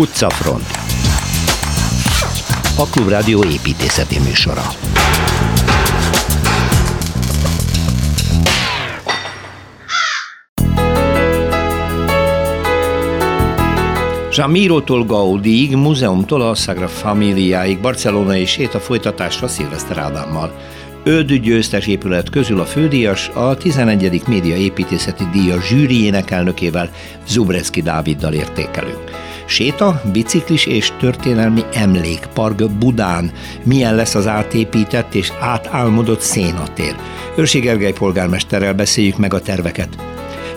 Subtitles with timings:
[0.00, 0.66] Utcafront
[2.76, 4.62] A Klubrádió építészeti műsora
[14.32, 20.58] Zsamírótól Gaudiig, múzeumtól a Sagra Familiáig, Barcelonai séta folytatásra Szilveszter Ádámmal.
[21.04, 24.22] Öt győztes épület közül a fődíjas, a 11.
[24.26, 26.90] média építészeti díja zsűriének elnökével
[27.26, 29.29] Zubrecki Dáviddal értékelünk.
[29.50, 33.32] Séta, biciklis és történelmi emlékpark Budán.
[33.64, 36.94] Milyen lesz az átépített és átálmodott szénatér?
[37.36, 39.88] Őrsi Gergely polgármesterrel beszéljük meg a terveket.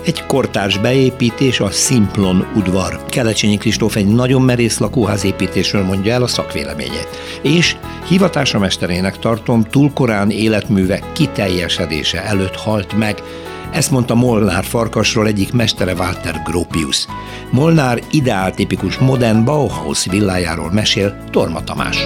[0.06, 3.06] Egy kortárs beépítés a Simplon udvar.
[3.10, 7.08] Kelecsényi Kristóf egy nagyon merész lakóházépítésről mondja el a szakvéleményét.
[7.42, 7.76] És
[8.08, 13.22] hivatása mesterének tartom túl korán életműve kiteljesedése előtt halt meg.
[13.74, 17.06] Ezt mondta Molnár Farkasról egyik mestere Walter Gropius.
[17.52, 21.98] Molnár ideáltipikus modern Bauhaus villájáról mesél Torma Tamás.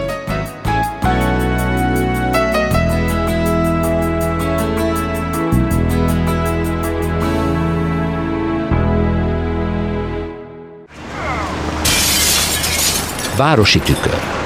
[13.37, 14.37] Városi tükör.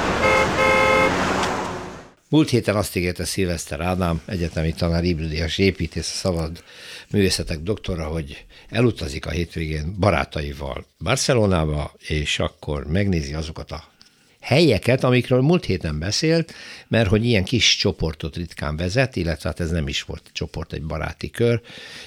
[2.32, 6.62] Múlt héten azt ígérte Szilveszter Ádám, egyetemi tanár, ibridias építész, a szabad
[7.12, 13.91] művészetek doktora, hogy elutazik a hétvégén barátaival Barcelonába, és akkor megnézi azokat a
[14.42, 16.54] helyeket, amikről múlt héten beszélt,
[16.88, 20.82] mert hogy ilyen kis csoportot ritkán vezet, illetve hát ez nem is volt csoport, egy
[20.82, 21.60] baráti kör,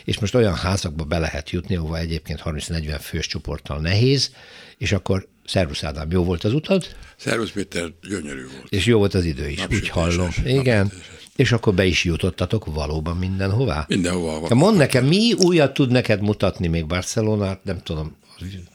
[0.04, 4.32] és most olyan házakba be lehet jutni, ahova egyébként 30-40 fős csoporttal nehéz,
[4.78, 6.96] és akkor Szervusz Ádám, jó volt az utad?
[7.18, 8.70] Szervusz Péter, gyönyörű volt.
[8.70, 10.30] És jó volt az idő is, Napsütéses, úgy hallom.
[10.46, 10.92] Igen.
[11.36, 13.86] És akkor be is jutottatok valóban mindenhová?
[13.88, 14.56] Mindenhova.
[14.56, 17.64] Mondd nekem, mi újat tud neked mutatni még Barcelonát?
[17.64, 18.16] Nem tudom,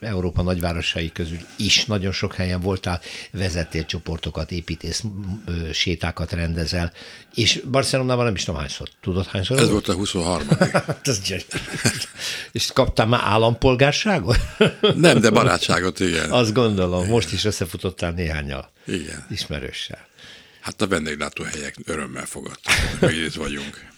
[0.00, 3.00] Európa nagyvárosai közül is nagyon sok helyen voltál,
[3.32, 5.04] vezettél csoportokat, építész
[5.72, 6.92] sétákat rendezel,
[7.34, 8.88] és Barcelonában nem is tudom hányszor.
[9.00, 9.58] Tudod hányszor?
[9.58, 11.10] Ez volt a 23 hát
[12.52, 14.38] És kaptál már állampolgárságot?
[14.94, 16.30] nem, de barátságot, igen.
[16.30, 17.10] Azt gondolom, igen.
[17.10, 18.70] most is összefutottál néhányal.
[18.86, 19.26] Igen.
[19.30, 20.08] Ismerőssel.
[20.60, 23.88] Hát a vendéglátóhelyek örömmel fogadtak, hogy itt vagyunk.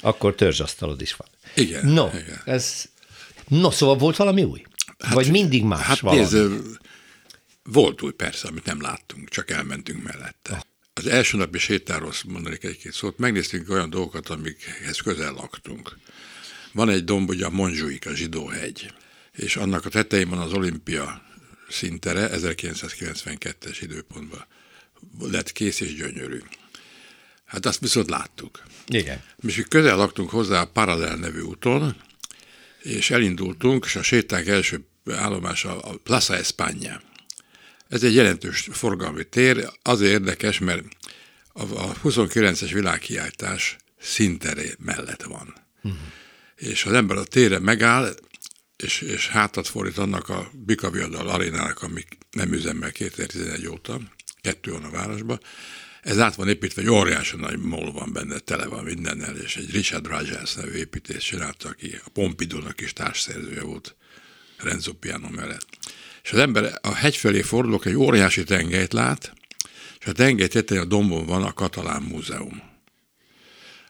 [0.00, 1.28] Akkor törzsasztalod is van.
[1.54, 1.86] Igen.
[1.86, 2.42] No, igen.
[2.44, 2.84] ez...
[3.48, 4.62] No, szóval volt valami új?
[4.98, 6.20] Hát, Vagy mindig más hát valami?
[6.20, 6.60] Nézd,
[7.62, 10.52] volt új persze, amit nem láttunk, csak elmentünk mellette.
[10.52, 10.60] Ah.
[10.92, 15.98] Az első napi sétáról mondanék egy-két szót, megnéztünk olyan dolgokat, amikhez közel laktunk.
[16.72, 18.92] Van egy domb, ugye a Monzsuik, a Zsidóhegy,
[19.32, 21.22] és annak a tetején van az olimpia
[21.68, 24.46] szintere, 1992-es időpontban
[25.18, 26.38] lett kész és gyönyörű.
[27.44, 28.62] Hát azt viszont láttuk.
[28.86, 29.22] Igen.
[29.46, 31.96] És mi közel laktunk hozzá a Paralel nevű úton,
[32.86, 37.00] és elindultunk, és a séták első állomása a Plaza España.
[37.88, 40.84] Ez egy jelentős forgalmi tér, azért érdekes, mert
[41.52, 45.54] a 29-es világkiáltás szinteré mellett van.
[45.82, 46.00] Uh-huh.
[46.56, 48.14] És az ember a tére megáll,
[48.76, 54.00] és, és hátat fordít annak a Bikaviadal arénának, amik nem üzemmel 2011 óta,
[54.40, 55.40] kettő van a városban,
[56.06, 59.70] ez át van építve, egy óriási nagy mol van benne, tele van mindennel, és egy
[59.70, 63.96] Richard Rogers nevű építész csinálta, aki a Pompidou-nak is társszerzője volt
[64.58, 65.66] Renzo Piano mellett.
[66.22, 69.32] És az ember a hegy felé fordulok, egy óriási tengelyt lát,
[70.00, 72.62] és a tengely tetején a dombon van a Katalán Múzeum.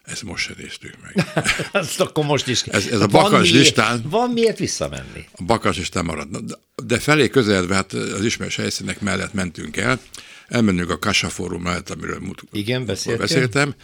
[0.03, 1.26] Ezt most se néztük meg.
[1.72, 2.62] Ezt akkor most is.
[2.62, 4.03] Ez, ez a bakas listán.
[4.09, 5.28] Van miért visszamenni.
[5.32, 6.59] A bakas listán marad.
[6.84, 10.00] De felé közeledve, hát az ismerős helyszínek mellett mentünk el,
[10.48, 13.74] elmennünk a Kassa Fórum mellett, amiről mut, Igen, beszéltem,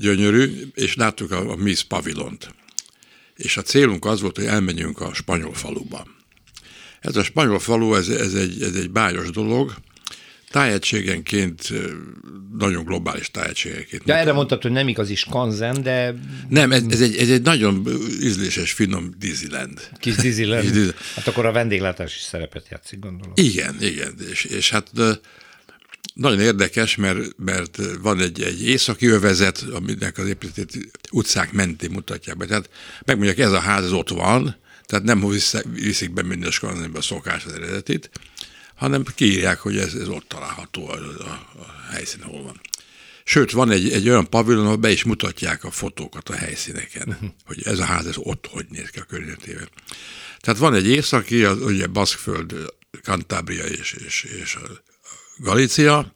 [0.00, 2.54] gyönyörű, és láttuk a, a Miss Pavilont.
[3.36, 6.06] És a célunk az volt, hogy elmenjünk a spanyol faluba.
[7.00, 9.74] Ez a spanyol falu, ez, ez, egy, ez egy bájos dolog,
[10.52, 11.72] tájegységenként
[12.58, 14.04] nagyon globális tájegységenként.
[14.04, 16.14] De erre mondtad, hogy nem igazi skanzen, de...
[16.48, 17.86] Nem, ez, ez, egy, ez egy nagyon
[18.20, 19.88] ízléses, finom Disneyland.
[19.98, 20.94] Kis Disneyland.
[21.14, 23.32] hát akkor a vendéglátás is szerepet játszik, gondolom.
[23.36, 24.90] Igen, igen, és, és hát
[26.14, 30.70] nagyon érdekes, mert, mert van egy, egy északi övezet, aminek az épített
[31.10, 32.46] utcák mentén mutatják be.
[32.46, 32.70] Tehát
[33.04, 34.56] megmondják, ez a ház ez ott van,
[34.86, 35.28] tehát nem
[35.72, 38.10] viszik be minden skanzenbe a szokás az eredetit,
[38.74, 42.60] hanem kiírják, hogy ez, ez ott található a, a, a helyszín, hol van.
[43.24, 47.28] Sőt, van egy, egy olyan pavilon, ahol be is mutatják a fotókat a helyszíneken, uh-huh.
[47.44, 49.68] hogy ez a ház ez ott hogy néz ki a környezetében.
[50.40, 52.54] Tehát van egy északi, az, ugye Baszkföld,
[53.02, 54.58] Kantábria és, és, és
[55.42, 56.12] Galícia,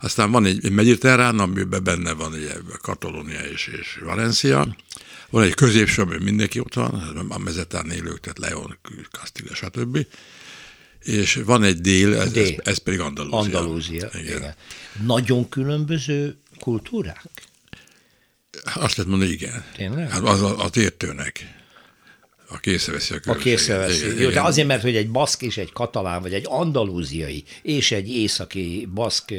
[0.00, 4.76] aztán van egy, egy mediterrán, amiben benne van ugye Katalónia és, és Valencia,
[5.30, 8.78] van egy középső, amiben mindenki ott van, a mezetán élők, tehát Leon,
[9.10, 10.06] Castilla, stb.
[11.02, 12.42] és van egy dél, ez, Dél.
[12.42, 13.38] ez, ez pedig Andalúzia.
[13.38, 14.10] Andalúzia.
[14.12, 14.36] Igen.
[14.36, 14.54] Igen.
[15.04, 17.32] Nagyon különböző kultúrák?
[18.64, 19.64] Azt lehet mondani, igen.
[19.76, 20.10] Tényleg?
[20.10, 21.63] Hát az a, a tértőnek.
[22.62, 23.58] A észreveszi a különbséget.
[23.58, 24.04] készreveszi.
[24.04, 24.44] Igen, Jó, de igen.
[24.44, 29.32] azért, mert hogy egy baszk és egy katalán, vagy egy andalúziai és egy északi baszk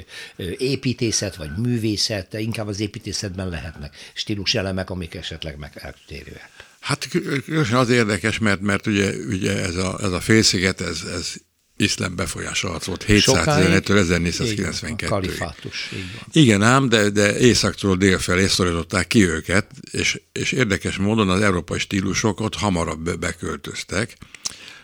[0.58, 6.50] építészet, vagy művészet, de inkább az építészetben lehetnek stíluselemek, amik esetleg meg eltérőek.
[6.80, 11.02] Hát kü- különösen az érdekes, mert, mert ugye, ugye ez, a, ez a félsziget, ez,
[11.18, 11.34] ez
[11.78, 16.24] iszlám befolyás alatt volt 711-től Igen, 1492 a kalifátus, így van.
[16.32, 21.42] Igen ám, de, de északtól dél felé szorították ki őket, és, és érdekes módon az
[21.42, 24.18] európai stílusok ott hamarabb be- beköltöztek.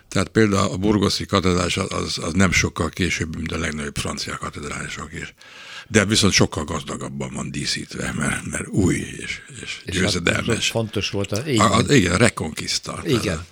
[0.07, 4.37] Tehát például a burgoszi katedrális az, az, az nem sokkal később, mint a legnagyobb francia
[4.37, 5.33] katedrálisok is.
[5.87, 10.55] De viszont sokkal gazdagabban van díszítve, mert, mert új és, és, És győzedelmes.
[10.55, 11.31] hát Fontos volt.
[11.31, 13.03] A, így A, igen, a reconquista.
[13.05, 13.45] Igen.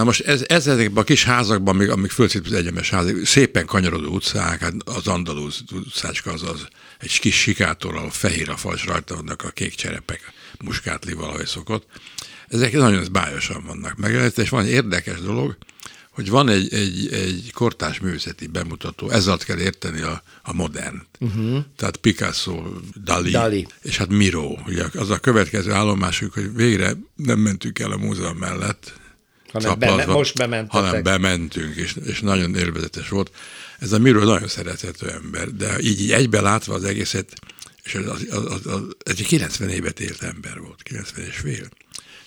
[0.00, 3.66] Na most ez, ez ezekben a kis házakban, amik, amik fölszép az egyenes házak, szépen
[3.66, 6.66] kanyarodó utcák, hát az Andalúz utcácska az, az
[6.98, 10.32] egy kis sikátorral, fehér a fal, és rajta vannak a kék cserepek,
[10.64, 11.86] muskátli valahogy szokott.
[12.48, 15.56] Ezek nagyon bájosan vannak megjelenítve, és van egy érdekes dolog,
[16.10, 21.02] hogy van egy, egy, egy kortás művészeti bemutató, ezzel kell érteni a, a modern.
[21.18, 21.64] Uh-huh.
[21.76, 22.62] Tehát Picasso,
[23.04, 23.66] Dali, Dali.
[23.82, 24.54] és hát Miro.
[24.66, 28.99] Ugye az a következő állomásuk, hogy végre nem mentünk el a múzeum mellett,
[29.52, 30.80] Hanem beme- most bementetek.
[30.80, 33.30] Hanem bementünk, és, és nagyon élvezetes volt.
[33.78, 37.32] Ez a Miro nagyon szerethető ember, de így, így egybe látva az egészet,
[37.82, 41.68] és az, az, az, az, az egy 90 évet élt ember volt, 90 és fél.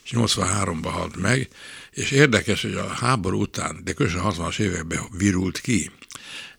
[0.04, 1.48] És 83-ban halt meg,
[1.92, 5.92] és érdekes, hogy a háború után, de különösen a 60-as években virult ki,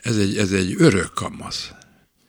[0.00, 1.70] ez egy, ez egy örök kamasz.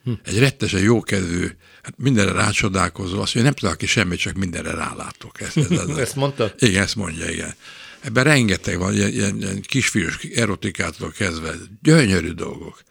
[0.04, 0.12] Hm.
[0.24, 1.48] Egy rettesen jókedvű,
[1.84, 5.42] hát mindenre rácsodálkozó, azt mondja, nem tudok ki semmit, csak mindenre rálátok.
[5.42, 6.54] Ez, ez, ez, Ezt mondta?
[6.60, 7.56] igen, ezt mondja, igen.
[8.06, 12.84] Ebben rengeteg van, ilyen, ilyen, ilyen kisfiús erotikától kezdve, gyönyörű dolgok.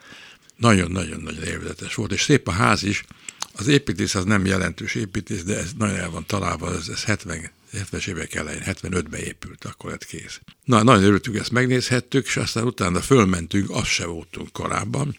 [0.56, 3.04] Nagyon-nagyon-nagyon élvezetes volt, és szép a ház is.
[3.52, 7.50] Az építész az nem jelentős építész, de ez nagyon el van találva, ez, ez 70,
[7.72, 10.40] 70-es évek elején, 75-ben épült, akkor lett kész.
[10.64, 15.18] Na, nagyon örültünk, ezt megnézhettük, és aztán utána fölmentünk, azt se voltunk korábban.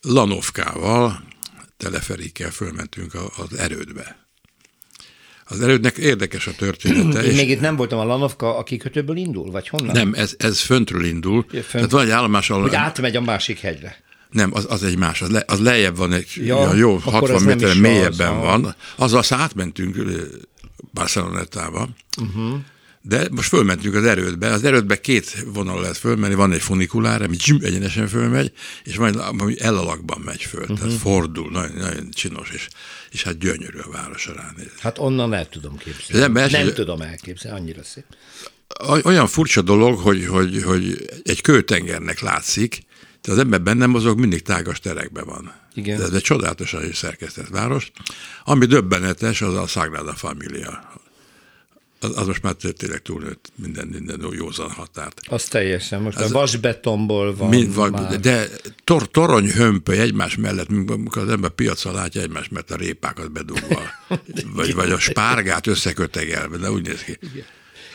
[0.00, 1.24] Lanovkával,
[1.76, 4.21] teleferikkel fölmentünk az erődbe.
[5.52, 7.22] Az erődnek érdekes a története.
[7.22, 9.92] Én és- még itt nem voltam a Lanovka, a kikötőből indul, vagy honnan?
[9.92, 11.46] nem, ez, ez föntről indul.
[11.50, 11.66] fönt.
[11.70, 12.62] Tehát van egy állomás, ahol...
[12.62, 13.96] Hogy átmegy a másik hegyre.
[14.30, 17.12] Nem, az, az egy más, az, le, az lejjebb van, egy Ja, ja, jó, akkor
[17.12, 18.74] 60 az nem méterre is mélyebben az, van.
[18.96, 19.96] Azzal aztán átmentünk
[20.92, 21.88] Barcelonetába,
[22.20, 22.54] uh-huh.
[23.02, 24.48] De most fölmentünk az erődbe.
[24.48, 28.52] Az erődbe két vonal lehet fölmenni, van egy funikulár, ami zsüm, egyenesen fölmegy,
[28.84, 30.78] és van, ami elalakban megy föl, uh-huh.
[30.78, 32.68] tehát fordul, nagyon, nagyon csinos, és,
[33.10, 34.72] és hát gyönyörű a városra ránézni.
[34.78, 36.12] Hát onnan el tudom képzelni.
[36.14, 38.04] Az ember nem tudom elképzelni, annyira szép.
[39.04, 42.82] olyan furcsa dolog, hogy, hogy, hogy egy kőtengernek látszik,
[43.22, 45.52] de az ember benne mozog, mindig tágas terekben van.
[45.74, 45.98] Igen.
[45.98, 47.90] De ez egy csodálatosan is szerkesztett város.
[48.44, 51.00] Ami döbbenetes, az a Sagrada Familia.
[52.02, 55.20] Az, az most már tényleg túlnőtt minden, minden józan határt.
[55.26, 56.02] Az teljesen.
[56.02, 58.20] Most a vasbetonból van Mind, már.
[58.20, 58.48] de
[58.84, 63.82] tor, torony hömpöly egymás mellett, amikor az ember piacon látja egymás mellett a répákat bedugva,
[64.56, 67.18] vagy, vagy a spárgát összekötegelve, de úgy néz ki.
[67.20, 67.28] Ez,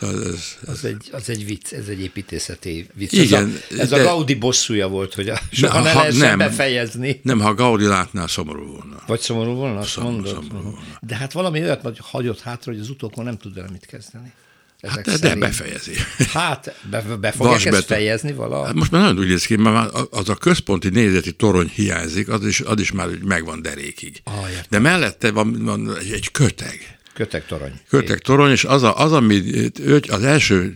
[0.02, 3.12] ez, Az egy, az egy vicc, ez egy építészeti vicc.
[3.12, 6.28] Igen, ez a, ez de- a Gaudi bosszúja volt, hogy soha ha- ne ha- lehessen
[6.28, 6.38] nem.
[6.38, 7.20] befejezni.
[7.24, 9.04] Nem, ha Gaudi látná, szomorú volna.
[9.08, 10.34] Vagy szomorú volna, azt Szomorú- mondod?
[10.34, 10.80] szomorú volna.
[11.02, 14.32] De hát valami olyat nagy hagyott hátra, hogy az utókon nem tud vele mit kezdeni.
[14.80, 15.92] Ezek Hát de, de befejezi.
[16.34, 17.98] Hát, be, be fogják ezt Vasbeton.
[17.98, 18.66] fejezni valahogy?
[18.66, 22.46] Hát most már nagyon úgy néz ki, mert az a központi nézeti torony hiányzik, az
[22.46, 24.22] is, az is már megvan derékig.
[24.24, 24.66] Ah, értem.
[24.70, 26.97] De mellette van, van egy, egy köteg.
[27.18, 27.74] Köteg torony.
[27.90, 29.42] Köteg torony, és az, a, az ami
[29.80, 30.72] ő, az első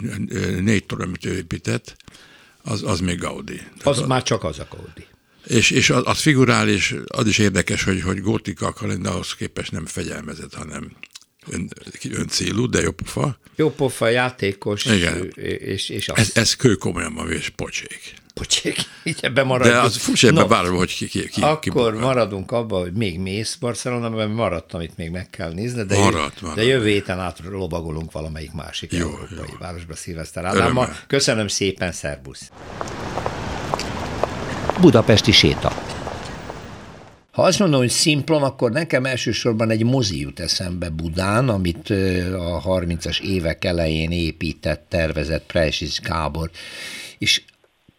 [0.62, 1.96] négy torony, amit ő épített,
[2.62, 3.62] az, az még Gaudi.
[3.84, 5.06] Az már csak az a Gaudi.
[5.48, 9.72] És, és az, az figurális, az is érdekes, hogy, hogy gótika akar lenni, ahhoz képest
[9.72, 10.92] nem fegyelmezett, hanem
[11.50, 11.70] ön,
[12.12, 13.40] öncélú, de jobb fa.
[13.56, 15.32] Jó pofa, játékos, Igen.
[15.60, 16.18] és, és az.
[16.18, 18.14] Ez, ez kő komolyan van, és pocsék.
[18.34, 19.76] Pocsék, így ebben maradunk.
[19.76, 23.20] De az furcsa ebben várom, hogy ki, ki, ki Akkor ki maradunk abban, hogy még
[23.20, 26.60] mész Barcelonában, mert maradt, amit még meg kell nézni, de, Maradt, jö, maradt.
[26.60, 29.58] de jövő héten át lovagolunk valamelyik másik Jó, európai jó.
[29.60, 30.96] városba Szilveszter Ádámmal.
[31.08, 32.52] Köszönöm szépen, szervusz!
[34.80, 35.92] Budapesti séta
[37.32, 42.62] ha azt mondom, hogy Szimplon, akkor nekem elsősorban egy mozi jut eszembe Budán, amit a
[42.66, 46.50] 30-as évek elején épített, tervezett Preuss Gábor,
[47.18, 47.42] és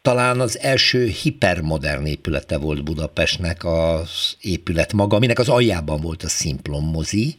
[0.02, 6.28] talán az első hipermodern épülete volt Budapestnek az épület maga, aminek az aljában volt a
[6.28, 7.36] Szimplon mozi,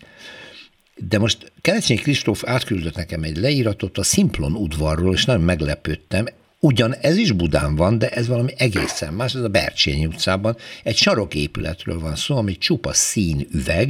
[0.96, 6.25] de most Kerecsényi Kristóf átküldött nekem egy leíratot a Szimplon udvarról, és nagyon meglepődtem.
[6.70, 10.55] Ugyan ez is Budán van, de ez valami egészen más, ez a Bercsényi utcában.
[10.84, 13.89] Egy saroképületről van szó, ami csupa színüveg,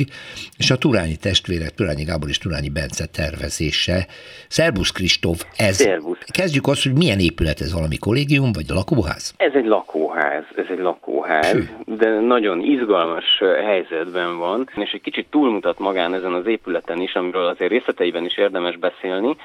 [0.57, 4.07] és a Turányi testvérek, Turányi Gábor és Turányi Bence tervezése.
[4.47, 5.75] Szerbusz Kristóf, ez.
[5.75, 6.17] Szervusz.
[6.31, 9.33] Kezdjük azt, hogy milyen épület ez, valami kollégium, vagy lakóház?
[9.37, 11.63] Ez egy lakóház, ez egy lakóház, Hű.
[11.85, 17.47] de nagyon izgalmas helyzetben van, és egy kicsit túlmutat magán ezen az épületen is, amiről
[17.47, 19.35] azért részleteiben is érdemes beszélni,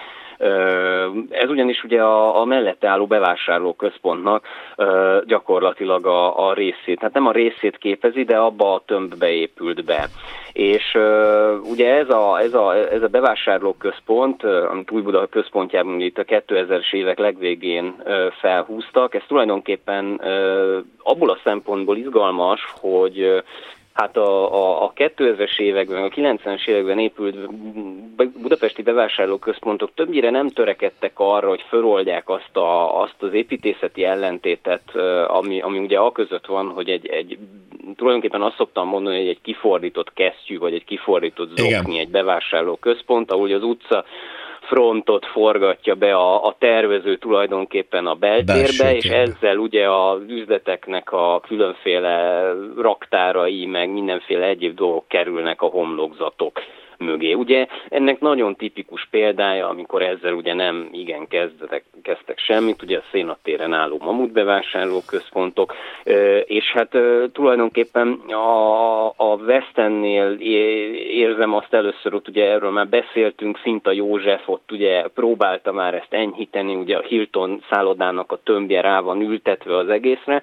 [1.31, 4.47] ez ugyanis ugye a, a mellette álló bevásárló központnak
[5.27, 10.09] gyakorlatilag a, a részét, hát nem a részét képezi, de abba a tömbbe épült be.
[10.53, 10.99] És
[11.71, 16.93] ugye ez a, ez a, ez a bevásárló központ, amit Újbuda központjában itt a 2000-es
[16.93, 18.03] évek legvégén
[18.41, 20.21] felhúztak, ez tulajdonképpen
[21.03, 23.43] abból a szempontból izgalmas, hogy
[24.01, 27.37] Hát a, a, a 2000-es években, a 90-es években épült
[28.41, 35.61] budapesti bevásárlóközpontok többnyire nem törekedtek arra, hogy föloldják azt, a, azt az építészeti ellentétet, ami,
[35.61, 37.39] ami ugye a között van, hogy egy, egy
[37.97, 42.01] tulajdonképpen azt szoktam mondani, hogy egy kifordított kesztyű, vagy egy kifordított zokni, Igen.
[42.01, 44.05] egy bevásárlóközpont, ahol az utca
[44.69, 51.41] frontot forgatja be a, a tervező tulajdonképpen a beltérbe, és ezzel ugye a üzleteknek a
[51.41, 56.61] különféle raktárai, meg mindenféle egyéb dolgok kerülnek a homlokzatok
[56.99, 57.33] mögé.
[57.33, 63.03] Ugye ennek nagyon tipikus példája, amikor ezzel ugye nem igen kezdtek, kezdtek semmit, ugye a
[63.11, 65.75] szénatéren álló mamut bevásárló központok,
[66.45, 66.97] és hát
[67.33, 70.37] tulajdonképpen a, a Westennél
[71.11, 76.13] érzem azt először, ott ugye erről már beszéltünk, Szinta József ott ugye próbálta már ezt
[76.15, 80.43] enyhíteni, ugye a Hilton szállodának a tömbje rá van ültetve az egészre,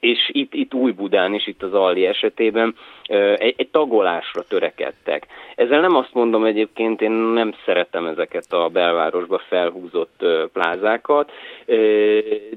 [0.00, 2.74] és itt, itt Új-Budán is, itt az Alli esetében
[3.36, 5.26] egy, egy tagolásra törekedtek.
[5.54, 11.30] Ezzel nem azt mondom egyébként, én nem szeretem ezeket a belvárosba felhúzott plázákat,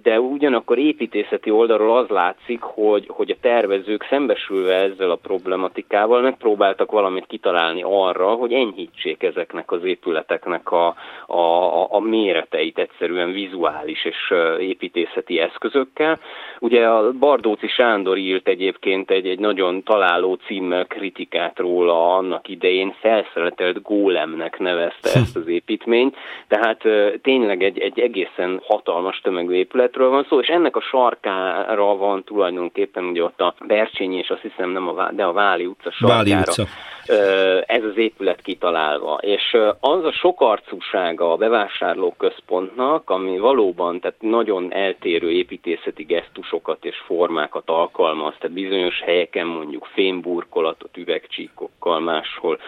[0.01, 6.91] de ugyanakkor építészeti oldalról az látszik, hogy, hogy a tervezők szembesülve ezzel a problematikával megpróbáltak
[6.91, 10.95] valamit kitalálni arra, hogy enyhítsék ezeknek az épületeknek a,
[11.27, 16.19] a, a méreteit egyszerűen vizuális és építészeti eszközökkel.
[16.59, 22.95] Ugye a Bardóci Sándor írt egyébként egy, egy nagyon találó címmel kritikát róla annak idején,
[23.27, 26.15] felszeletelt gólemnek nevezte ezt az építményt,
[26.47, 26.81] tehát
[27.21, 33.03] tényleg egy, egy egészen hatalmas tömegű épületről van szó, és ennek a sarkára van tulajdonképpen
[33.03, 36.23] ugye ott a Bercsényi, és azt hiszem nem a, de a Váli utca sarkára.
[36.23, 36.63] Váli utca
[37.65, 39.17] ez az épület kitalálva.
[39.21, 47.69] És az a sokarcúsága a bevásárlóközpontnak, ami valóban tehát nagyon eltérő építészeti gesztusokat és formákat
[47.69, 52.59] alkalmaz, tehát bizonyos helyeken mondjuk fémburkolatot üvegcsíkokkal, máshol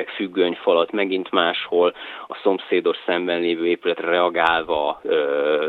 [0.00, 1.94] üvegfüggönyfalat, megint máshol
[2.28, 5.00] a szomszédos szemben lévő épületre reagálva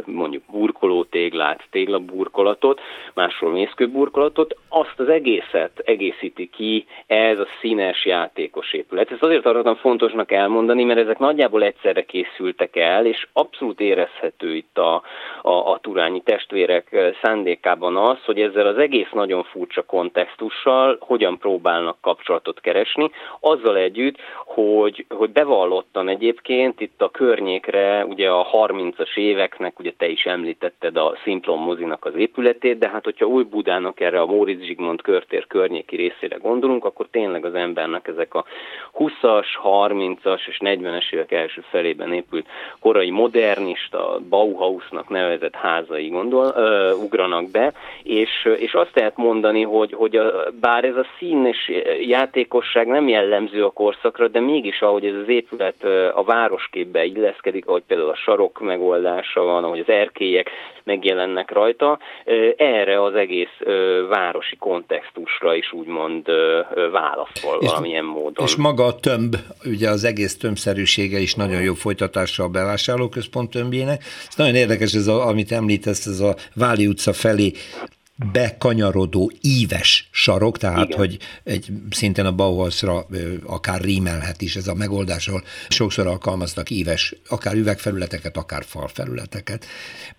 [0.06, 2.82] mondjuk burkolótéglát, téglaburkolatot,
[3.14, 9.12] máshol mészkőburkolatot, azt az egészet egészíti ki ez a színes játékos épület.
[9.12, 14.78] Ezt azért tartottam fontosnak elmondani, mert ezek nagyjából egyszerre készültek el, és abszolút érezhető itt
[14.78, 15.02] a,
[15.42, 21.98] a, a turányi testvérek szándékában az, hogy ezzel az egész nagyon furcsa kontextussal hogyan próbálnak
[22.02, 29.80] kapcsolatot keresni, azzal együtt, hogy, hogy bevallottan egyébként itt a környékre, ugye a 30-as éveknek,
[29.80, 34.22] ugye te is említetted a Simplon mozinak az épületét, de hát hogyha új Budának erre
[34.22, 38.46] a Móricz Zsigmond körtér környéki részére gondolunk, akkor tényleg az embernek ezek a
[38.98, 42.48] 20-as, 30-as és 40-es évek első felében épült
[42.80, 47.74] korai modernista, Bauhausnak nevezett házai gondol, ö, ugranak be,
[48.04, 53.08] és, és azt lehet mondani, hogy, hogy a, bár ez a szín és játékosság nem
[53.08, 53.72] jellemző a
[54.12, 59.42] korszakra, de mégis ahogy ez az épület a városképbe illeszkedik, ahogy például a sarok megoldása
[59.42, 60.50] van, ahogy az erkélyek
[60.84, 62.00] megjelennek rajta,
[62.58, 63.58] erre az egész
[64.10, 66.26] városi kontextusra is úgymond
[66.92, 68.46] válaszol valami valamilyen módon.
[68.46, 74.02] És maga a tömb, ugye az egész tömbszerűsége is nagyon jó folytatása a bevásárlóközpont tömbjének.
[74.28, 77.52] Ez nagyon érdekes, ez a, amit említesz, ez a Váli utca felé
[78.32, 80.98] bekanyarodó íves sarok, tehát Igen.
[80.98, 83.08] hogy egy szinten a Bauhausra
[83.46, 89.66] akár rímelhet is ez a megoldás, ahol sokszor alkalmaznak íves, akár üvegfelületeket, akár falfelületeket.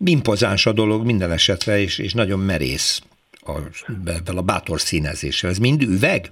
[0.04, 3.02] Impozáns a dolog minden esetre, és, és nagyon merész
[3.44, 3.58] a,
[4.24, 5.50] a bátor színezéssel.
[5.50, 6.30] Ez mind üveg?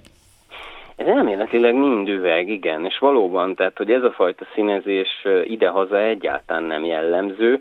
[1.01, 6.63] Ez elméletileg mind üveg, igen, és valóban, tehát hogy ez a fajta színezés idehaza egyáltalán
[6.63, 7.59] nem jellemző.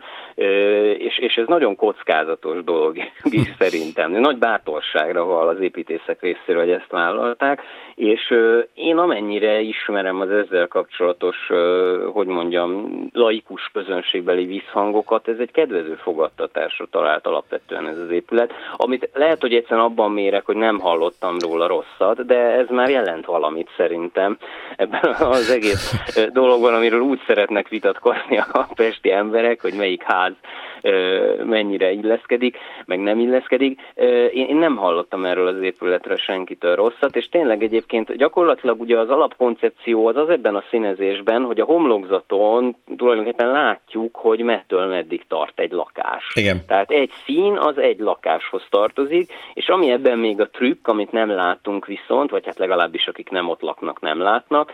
[0.98, 2.96] és, és ez nagyon kockázatos dolog
[3.40, 4.12] is szerintem.
[4.12, 7.62] Nagy bátorságra val az építészek részéről, hogy ezt vállalták,
[7.94, 8.34] és
[8.74, 11.36] én amennyire ismerem az ezzel kapcsolatos,
[12.12, 19.10] hogy mondjam, laikus közönségbeli visszhangokat, ez egy kedvező fogadtatásra talált alapvetően ez az épület, amit
[19.14, 23.70] lehet, hogy egyszerűen abban mérek, hogy nem hallottam róla rosszat, de ez már jelent valamit
[23.76, 24.38] szerintem
[24.76, 25.94] ebben az egész
[26.32, 30.32] dologban, amiről úgy szeretnek vitatkozni a pesti emberek, hogy melyik ház
[31.44, 33.80] mennyire illeszkedik, meg nem illeszkedik.
[34.32, 40.06] Én, nem hallottam erről az épületről senkitől rosszat, és tényleg egyébként gyakorlatilag ugye az alapkoncepció
[40.06, 45.72] az az ebben a színezésben, hogy a homlokzaton tulajdonképpen látjuk, hogy mettől meddig tart egy
[45.72, 46.32] lakás.
[46.34, 46.56] Igen.
[46.66, 51.30] Tehát egy szín az egy lakáshoz tartozik, és ami ebben még a trükk, amit nem
[51.30, 54.72] látunk viszont, vagy hát legalábbis akik nem ott laknak, nem látnak,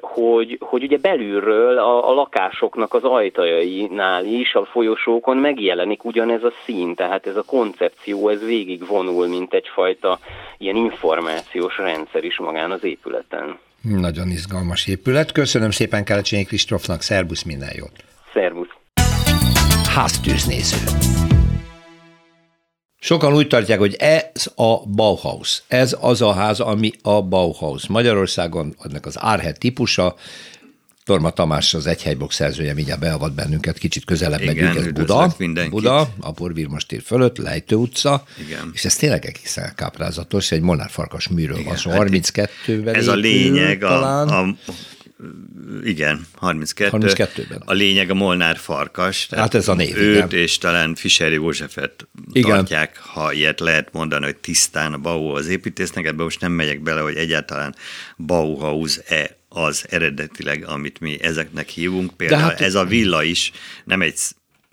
[0.00, 6.52] hogy, hogy ugye belülről a, a lakásoknak az ajtajainál is, a folyosókon megjelenik ugyanez a
[6.64, 10.18] szín, tehát ez a koncepció, ez végig vonul, mint egyfajta
[10.58, 13.58] ilyen információs rendszer is magán az épületen.
[13.82, 15.32] Nagyon izgalmas épület.
[15.32, 17.92] Köszönöm szépen Kelecsényi Kristófnak, szervusz, minden jót!
[18.32, 18.74] Szervusz!
[19.94, 20.78] Háztűznéző.
[23.02, 25.62] Sokan úgy tartják, hogy ez a Bauhaus.
[25.68, 27.86] Ez az a ház, ami a Bauhaus.
[27.86, 30.16] Magyarországon ennek az Árhet típusa,
[31.04, 35.34] Torma Tamás az egy helybok szerzője, mindjárt beavat bennünket, kicsit közelebb Igen, megyünk, ez Buda,
[35.70, 38.70] Buda, a Porvirmostér fölött, Lejtő utca, Igen.
[38.72, 43.14] és ez tényleg egészen káprázatos, egy Molnár Farkas műről van szó, 32-ben Ez épül, a
[43.14, 44.54] lényeg, a, a,
[45.84, 46.98] igen, 32.
[46.98, 47.62] 32-ben.
[47.64, 49.28] A lényeg a Molnár Farkas.
[49.30, 50.40] Hát ez a név, Őt igen.
[50.42, 52.50] és talán Fischer Józsefet igen.
[52.50, 57.00] tartják, ha ilyet lehet mondani, hogy tisztán a Bauhaus építésznek, ebbe most nem megyek bele,
[57.00, 57.74] hogy egyáltalán
[58.16, 62.16] Bauhaus-e az eredetileg, amit mi ezeknek hívunk.
[62.16, 63.52] Például hát, ez a villa is
[63.84, 64.18] nem egy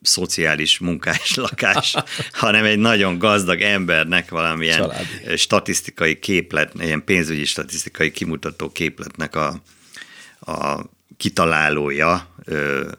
[0.01, 1.95] szociális munkás lakás,
[2.31, 5.37] hanem egy nagyon gazdag embernek valamilyen Családi.
[5.37, 9.61] statisztikai képlet, ilyen pénzügyi statisztikai kimutató képletnek a,
[10.47, 12.89] a kitalálója ö,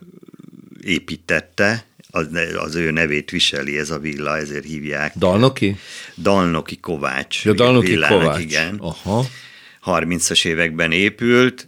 [0.83, 5.17] építette, az, az ő nevét viseli ez a villa, ezért hívják.
[5.17, 5.77] Dalnoki?
[6.17, 7.45] Dalnoki Kovács.
[7.45, 8.41] Ja, Dalnoki villának, Kovács.
[8.41, 8.79] Igen.
[8.79, 9.25] Aha.
[9.85, 11.67] 30-as években épült,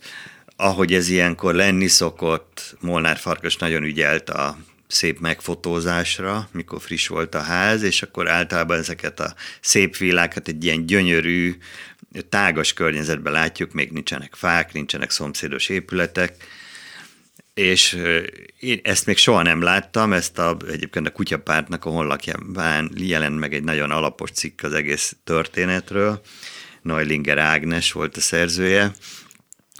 [0.57, 7.35] ahogy ez ilyenkor lenni szokott, Molnár Farkas nagyon ügyelt a szép megfotózásra, mikor friss volt
[7.35, 11.57] a ház, és akkor általában ezeket a szép villákat egy ilyen gyönyörű,
[12.29, 16.37] tágas környezetben látjuk, még nincsenek fák, nincsenek szomszédos épületek,
[17.55, 17.99] és
[18.59, 23.55] én ezt még soha nem láttam, ezt a, egyébként a kutyapártnak a honlapján jelent meg
[23.55, 26.21] egy nagyon alapos cikk az egész történetről,
[26.83, 28.93] Neulinger Ágnes volt a szerzője,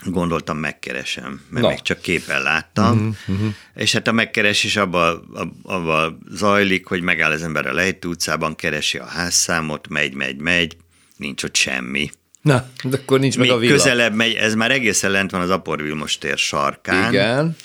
[0.05, 1.69] gondoltam megkeresem, mert Na.
[1.69, 3.53] még csak képen láttam, uh-huh, uh-huh.
[3.75, 5.29] és hát a megkeresés abban
[5.63, 10.77] abba zajlik, hogy megáll az ember a Lejtő utcában, keresi a házszámot, megy, megy, megy,
[11.17, 12.09] nincs ott semmi.
[12.41, 13.73] Na, de akkor nincs Még meg a villa.
[13.73, 17.13] közelebb megy, ez már egészen lent van az Apor Vilmos tér sarkán.
[17.13, 17.55] Igen.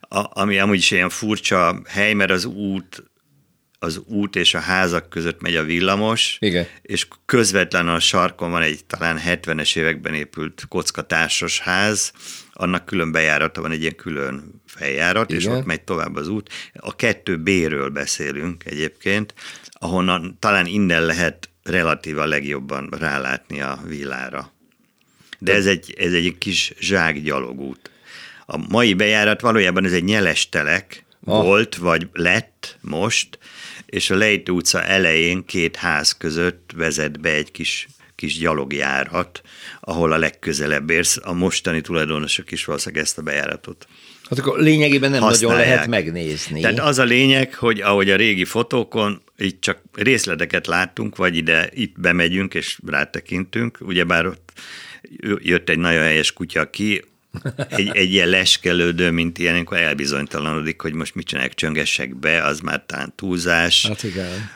[0.00, 3.02] A, ami amúgy is ilyen furcsa hely, mert az út
[3.82, 6.66] az út és a házak között megy a villamos, Igen.
[6.82, 12.12] és közvetlen a sarkon van egy talán 70-es években épült kockatársas ház,
[12.52, 15.40] annak külön bejárata van, egy ilyen külön feljárat, Igen.
[15.40, 16.50] és ott megy tovább az út.
[16.74, 19.34] A kettő B-ről beszélünk egyébként,
[19.72, 24.52] ahonnan talán innen lehet relatíva legjobban rálátni a villára.
[25.38, 27.90] De ez egy, ez egy kis zsákgyalogút.
[28.46, 31.42] A mai bejárat valójában ez egy nyeles telek, ah.
[31.42, 33.38] volt, vagy lett most,
[33.86, 39.42] és a Lejtő utca elején két ház között vezet be egy kis kis gyalogjárat,
[39.80, 41.18] ahol a legközelebb érsz.
[41.22, 43.86] A mostani tulajdonosok is valószínűleg ezt a bejáratot
[44.28, 45.58] Hát akkor lényegében nem használják.
[45.58, 46.60] nagyon lehet megnézni.
[46.60, 51.68] Tehát az a lényeg, hogy ahogy a régi fotókon, itt csak részleteket láttunk, vagy ide,
[51.72, 54.52] itt bemegyünk és rátekintünk, ugyebár ott
[55.38, 57.04] jött egy nagyon helyes kutya ki,
[57.68, 62.82] egy, egy ilyen leskelődő, mint ilyenkor elbizonytalanodik, hogy most mit csinálják, csöngessek be, az már
[62.86, 63.86] talán túlzás.
[63.86, 64.50] Hát igen.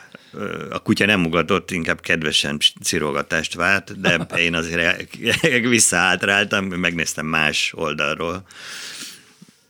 [0.69, 5.13] A kutya nem ugatott, inkább kedvesen cirogatást várt, de én azért
[5.69, 8.47] visszaátráltam, megnéztem más oldalról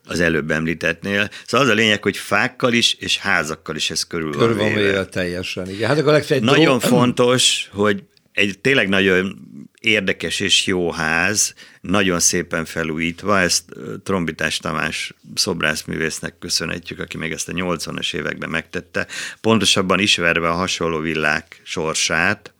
[0.08, 1.30] az előbb említettnél.
[1.46, 5.06] Szóval az a lényeg, hogy fákkal is és házakkal is ez körül, körül van véve.
[5.06, 5.88] teljesen, igen.
[5.88, 6.88] Hát akkor Nagyon dró...
[6.88, 9.40] fontos, hogy egy tényleg nagyon
[9.80, 13.64] érdekes és jó ház, nagyon szépen felújítva, ezt
[14.04, 19.08] Trombitás Tamás szobrászművésznek köszönhetjük, aki még ezt a 80-as években megtette,
[19.42, 22.54] pontosabban ismerve a hasonló villák sorsát,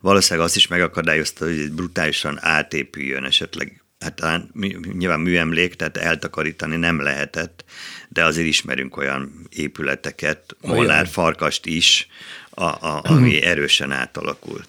[0.00, 4.50] valószínűleg azt is megakadályozta, hogy brutálisan átépüljön esetleg hát talán
[4.92, 7.64] nyilván műemlék, tehát eltakarítani nem lehetett,
[8.08, 12.08] de azért ismerünk olyan épületeket, Molnár Farkast is,
[12.50, 14.68] a, a, ami erősen átalakult.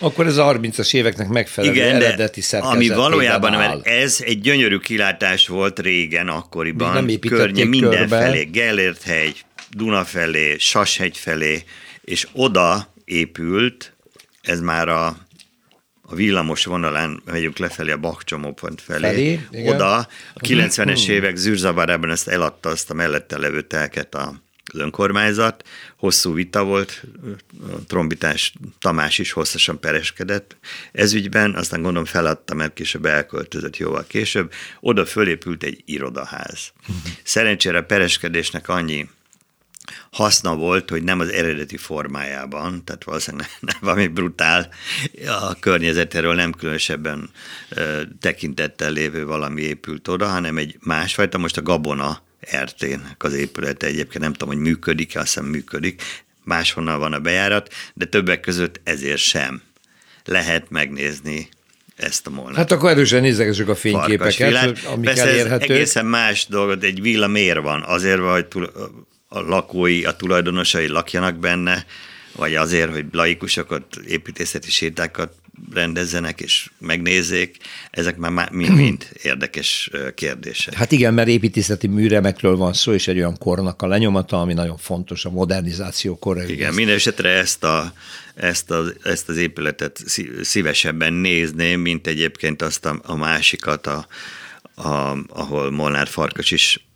[0.00, 3.80] Akkor ez a 30-as éveknek megfelelő Igen, eredeti Ami valójában áll.
[3.80, 7.04] ez egy gyönyörű kilátás volt régen, akkoriban.
[7.04, 11.62] Még nem környe, mindenfelé, Gellért hegy, Duna felé, Sashegy felé,
[12.04, 13.92] és oda épült,
[14.42, 15.27] ez már a
[16.10, 20.08] a villamos vonalán megyünk lefelé a Bakcsomópont felé, felé oda a
[20.40, 21.14] 90-es hmm.
[21.14, 24.34] évek zűrzavarában ezt eladta azt a mellette levő telket a
[24.72, 25.64] az önkormányzat.
[25.96, 27.04] Hosszú vita volt,
[27.60, 30.56] a trombitás Tamás is hosszasan pereskedett
[30.92, 34.52] ez ügyben, aztán gondolom feladta, mert később elköltözött jóval később.
[34.80, 36.72] Oda fölépült egy irodaház.
[37.22, 39.08] Szerencsére a pereskedésnek annyi
[40.10, 44.68] haszna volt, hogy nem az eredeti formájában, tehát valószínűleg nem, valami brutál,
[45.26, 47.30] a környezetéről nem különösebben
[47.68, 52.22] ö, tekintettel lévő valami épült oda, hanem egy másfajta, most a Gabona
[52.62, 56.02] RT-nek az épülete egyébként nem tudom, hogy működik-e, azt hiszem működik,
[56.44, 59.62] máshonnan van a bejárat, de többek között ezért sem
[60.24, 61.48] lehet megnézni
[61.96, 62.56] ezt a molnát.
[62.56, 65.70] Hát akkor erősen nézegessük a fényképeket, amik Persze elérhetők.
[65.70, 67.82] egészen más dolgot, egy villa miért van?
[67.82, 68.70] Azért van, hogy
[69.28, 71.86] a lakói, a tulajdonosai lakjanak benne,
[72.36, 75.32] vagy azért, hogy laikusokat, építészeti sétákat
[75.74, 77.56] rendezzenek és megnézzék,
[77.90, 80.74] ezek már mind-mind érdekes kérdések.
[80.74, 84.76] Hát igen, mert építészeti műremekről van szó, és egy olyan kornak a lenyomata, ami nagyon
[84.76, 86.44] fontos a modernizáció korra.
[86.44, 87.92] Igen, minden esetre ezt, a,
[88.34, 90.02] ezt, a, ezt az épületet
[90.42, 94.06] szívesebben nézném, mint egyébként azt a, a másikat, a,
[94.74, 96.87] a, ahol Molnár Farkas is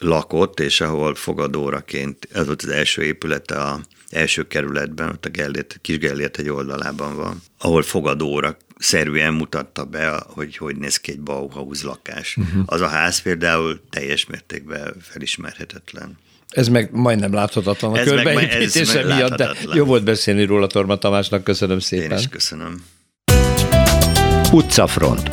[0.00, 3.80] lakott, és ahol fogadóraként, ez volt az első épülete a
[4.10, 10.22] első kerületben, ott a Gellért, kis Gellért egy oldalában van, ahol fogadóra szerűen mutatta be,
[10.26, 12.36] hogy hogy néz ki egy Bauhaus lakás.
[12.36, 12.62] Uh-huh.
[12.66, 16.18] Az a ház például teljes mértékben felismerhetetlen.
[16.48, 21.78] Ez meg majdnem láthatatlan a körbeépítése miatt, de jó volt beszélni róla Torma Tamásnak, köszönöm
[21.78, 22.10] szépen.
[22.10, 22.84] Én is köszönöm.
[24.52, 25.28] Utcafront.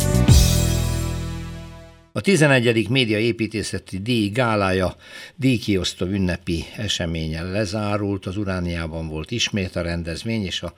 [2.16, 2.90] A 11.
[2.90, 4.96] média építészeti díj gálája
[5.36, 10.74] díjkiosztó ünnepi eseményen lezárult, az Urániában volt ismét a rendezvény, és a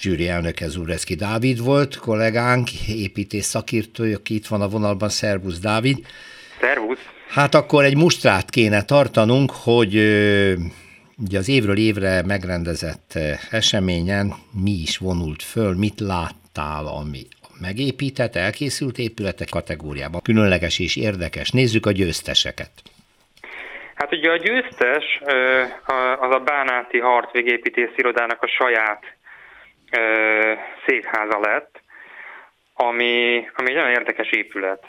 [0.00, 5.08] zsűri elnöke Zureszki Dávid volt, kollégánk, építész szakértő, aki itt van a vonalban.
[5.08, 6.06] Szervusz Dávid!
[6.60, 6.98] Szervusz!
[7.28, 9.94] Hát akkor egy mustrát kéne tartanunk, hogy
[11.16, 13.18] ugye az évről évre megrendezett
[13.50, 17.26] eseményen mi is vonult föl, mit láttál, ami
[17.68, 20.20] megépített, elkészült épületek kategóriában.
[20.22, 21.50] Különleges és érdekes.
[21.50, 22.72] Nézzük a győzteseket.
[23.94, 25.20] Hát ugye a győztes
[26.18, 29.02] az a Bánáti Hartvégépítész irodának a saját
[30.86, 31.80] székháza lett,
[32.74, 34.84] ami, ami egy nagyon érdekes épület.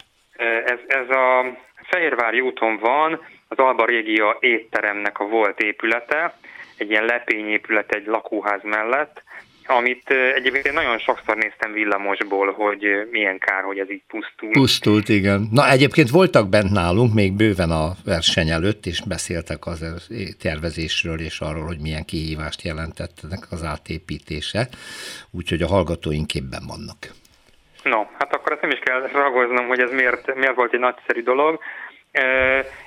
[0.65, 1.57] Ez, ez a
[1.89, 6.33] Fehérvári úton van, az Alba Régia étteremnek a volt épülete,
[6.77, 9.23] egy ilyen lepényépület egy lakóház mellett,
[9.67, 14.51] amit egyébként nagyon sokszor néztem villamosból, hogy milyen kár, hogy ez így pusztult.
[14.51, 15.47] Pusztult, igen.
[15.51, 20.09] Na egyébként voltak bent nálunk még bőven a verseny előtt, és beszéltek az
[20.41, 24.67] tervezésről és arról, hogy milyen kihívást jelentett ennek az átépítése,
[25.31, 26.97] úgyhogy a hallgatóink képben vannak.
[27.83, 31.23] No, hát akkor ezt nem is kell ragoznom, hogy ez miért, miért volt egy nagyszerű
[31.23, 31.59] dolog,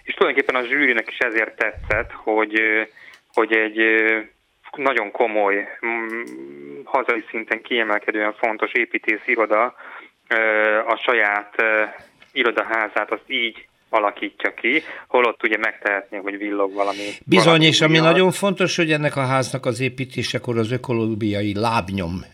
[0.02, 2.60] és tulajdonképpen a zsűrinek is ezért tetszett, hogy,
[3.32, 3.78] hogy egy
[4.76, 5.68] nagyon komoly,
[6.84, 9.74] hazai szinten kiemelkedően fontos építész iroda
[10.86, 11.54] a saját
[12.32, 17.08] irodaházát azt így alakítja ki, holott ugye megtehetné, hogy villog valami.
[17.24, 22.24] Bizony, valami és ami nagyon fontos, hogy ennek a háznak az építésekor az ökológiai lábnyom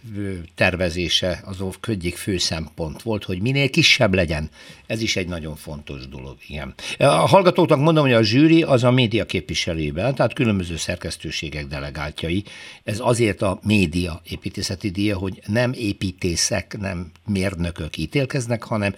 [0.54, 4.50] tervezése az egyik fő szempont volt, hogy minél kisebb legyen.
[4.86, 6.74] Ez is egy nagyon fontos dolog, igen.
[6.98, 12.44] A hallgatóknak mondom, hogy a zsűri az a média képviselőben, tehát különböző szerkesztőségek delegáltjai.
[12.84, 18.94] Ez azért a média építészeti díja, hogy nem építészek, nem mérnökök ítélkeznek, hanem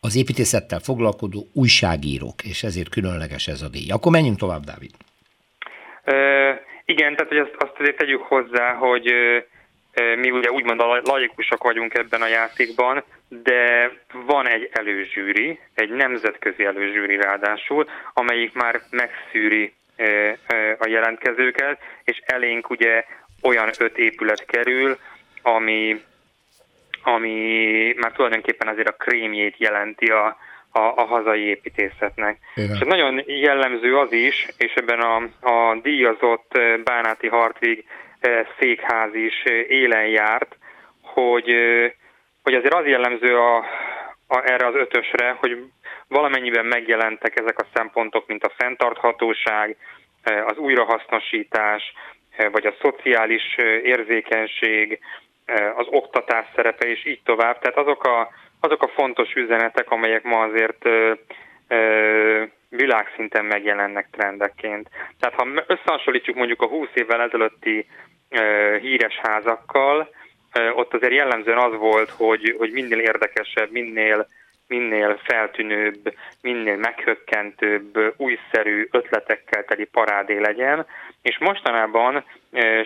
[0.00, 3.90] az építészettel foglalkozó újságírók, és ezért különleges ez a díj.
[3.90, 4.90] Akkor menjünk tovább, Dávid.
[6.04, 6.14] E,
[6.84, 11.62] igen, tehát hogy azt, azt azért tegyük hozzá, hogy e, mi ugye úgymond a laikusok
[11.62, 13.92] vagyunk ebben a játékban, de
[14.26, 19.72] van egy előzsűri, egy nemzetközi előzsűri ráadásul, amelyik már megszűri
[20.78, 23.04] a jelentkezőket, és elénk ugye
[23.42, 24.98] olyan öt épület kerül,
[25.42, 26.02] ami
[27.02, 30.36] ami már tulajdonképpen azért a krémjét jelenti a,
[30.72, 32.38] a, a hazai építészetnek.
[32.54, 32.70] Igen.
[32.70, 37.84] És nagyon jellemző az is, és ebben a, a díjazott eh, Bánáti Hartvig
[38.20, 40.56] eh, székház is eh, élen járt,
[41.02, 41.54] hogy,
[42.42, 43.64] hogy azért az jellemző a,
[44.44, 45.64] erre az ötösre, hogy
[46.08, 49.76] valamennyiben megjelentek ezek a szempontok, mint a fenntarthatóság,
[50.46, 51.92] az újrahasznosítás,
[52.52, 54.98] vagy a szociális érzékenység,
[55.76, 57.58] az oktatás szerepe, és így tovább.
[57.58, 58.28] Tehát azok a,
[58.60, 60.88] azok a fontos üzenetek, amelyek ma azért
[62.68, 64.88] világszinten megjelennek trendekként.
[65.20, 67.86] Tehát ha összehasonlítjuk mondjuk a 20 évvel ezelőtti
[68.80, 70.08] híres házakkal,
[70.74, 74.26] ott azért jellemzően az volt, hogy, hogy minél érdekesebb, minél,
[74.66, 80.86] minél feltűnőbb, minél meghökkentőbb, újszerű ötletekkel teli parádé legyen,
[81.22, 82.24] és mostanában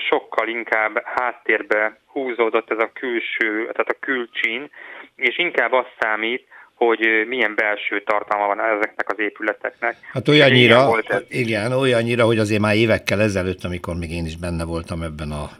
[0.09, 4.71] sokkal inkább háttérbe húzódott ez a külső, tehát a külcsín,
[5.17, 9.97] és inkább azt számít, hogy milyen belső tartalma van ezeknek az épületeknek.
[10.13, 15.03] Hát olyannyira, igen, olyannyira, hogy azért már évekkel ezelőtt, amikor még én is benne voltam
[15.03, 15.51] ebben a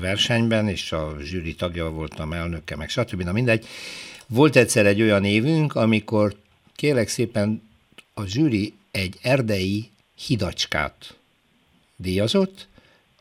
[0.00, 3.22] versenyben, és a zsűri tagja voltam, elnöke, meg stb.
[3.22, 3.66] Na mindegy,
[4.28, 6.32] volt egyszer egy olyan évünk, amikor
[6.76, 7.62] kérlek szépen
[8.14, 9.90] a zsűri egy erdei
[10.26, 10.94] hidacskát
[12.00, 12.68] díjazott,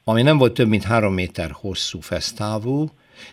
[0.04, 2.86] ami nem volt több mint három méter hosszú fesztávú,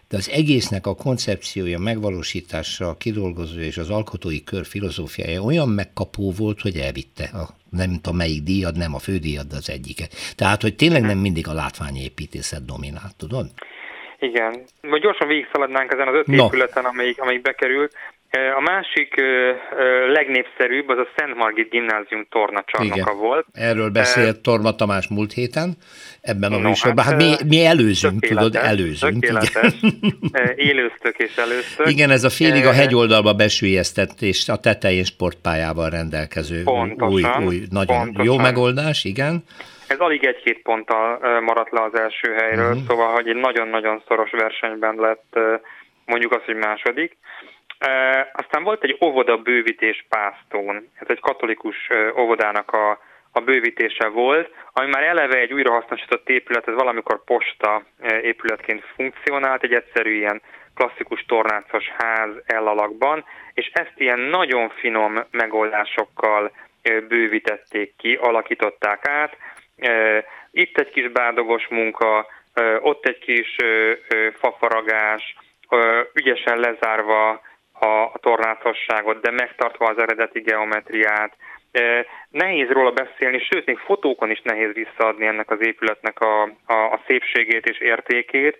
[0.08, 6.32] de az egésznek a koncepciója, megvalósítása, a kidolgozó és az alkotói kör filozófiája olyan megkapó
[6.32, 10.12] volt, hogy elvitte a nem tudom melyik díjad, nem a fődíjad, de az egyiket.
[10.36, 13.46] Tehát, hogy tényleg nem mindig a látványépítészet dominált, tudod?
[14.18, 14.62] Igen.
[14.80, 16.44] Vagy gyorsan végigszaladnánk ezen az öt no.
[16.44, 17.92] épületen, amelyik, amelyik bekerült.
[18.56, 19.14] A másik
[20.08, 23.16] legnépszerűbb az a Szent Margit Gimnázium tornacsarnoka Igen.
[23.16, 23.46] volt.
[23.52, 25.76] Erről beszélt Torma Tamás múlt héten
[26.20, 27.04] ebben a no, műsorban.
[27.04, 29.20] Hát, hát mi, mi előzünk, tudod, előzünk.
[29.20, 29.72] Tökéletes.
[30.70, 31.88] Élőztök és előztök.
[31.88, 37.62] Igen, ez a félig a hegyoldalba besülyeztett és a tetején sportpályával rendelkező pontosan, új, új
[37.70, 38.24] nagyon pontosan.
[38.24, 39.44] jó megoldás, igen.
[39.86, 42.86] Ez alig egy-két ponttal maradt le az első helyről, uh-huh.
[42.88, 45.38] szóval, hogy egy nagyon-nagyon szoros versenyben lett
[46.04, 47.16] mondjuk az, hogy második.
[48.32, 52.98] Aztán volt egy óvoda bővítés Pásztón, ez egy katolikus óvodának a,
[53.32, 57.82] a bővítése volt, ami már eleve egy újrahasznosított épület, ez valamikor posta
[58.22, 60.42] épületként funkcionált, egy egyszerű ilyen
[60.74, 66.52] klasszikus tornácos ház elalakban, és ezt ilyen nagyon finom megoldásokkal
[67.08, 69.36] bővítették ki, alakították át.
[70.50, 72.26] Itt egy kis bádogos munka,
[72.80, 73.56] ott egy kis
[74.38, 75.36] fafaragás,
[76.14, 77.40] ügyesen lezárva
[77.84, 81.36] a, a tornácosságot, de megtartva az eredeti geometriát.
[82.30, 87.00] Nehéz róla beszélni, sőt, még fotókon is nehéz visszaadni ennek az épületnek a, a, a
[87.06, 88.58] szépségét és értékét.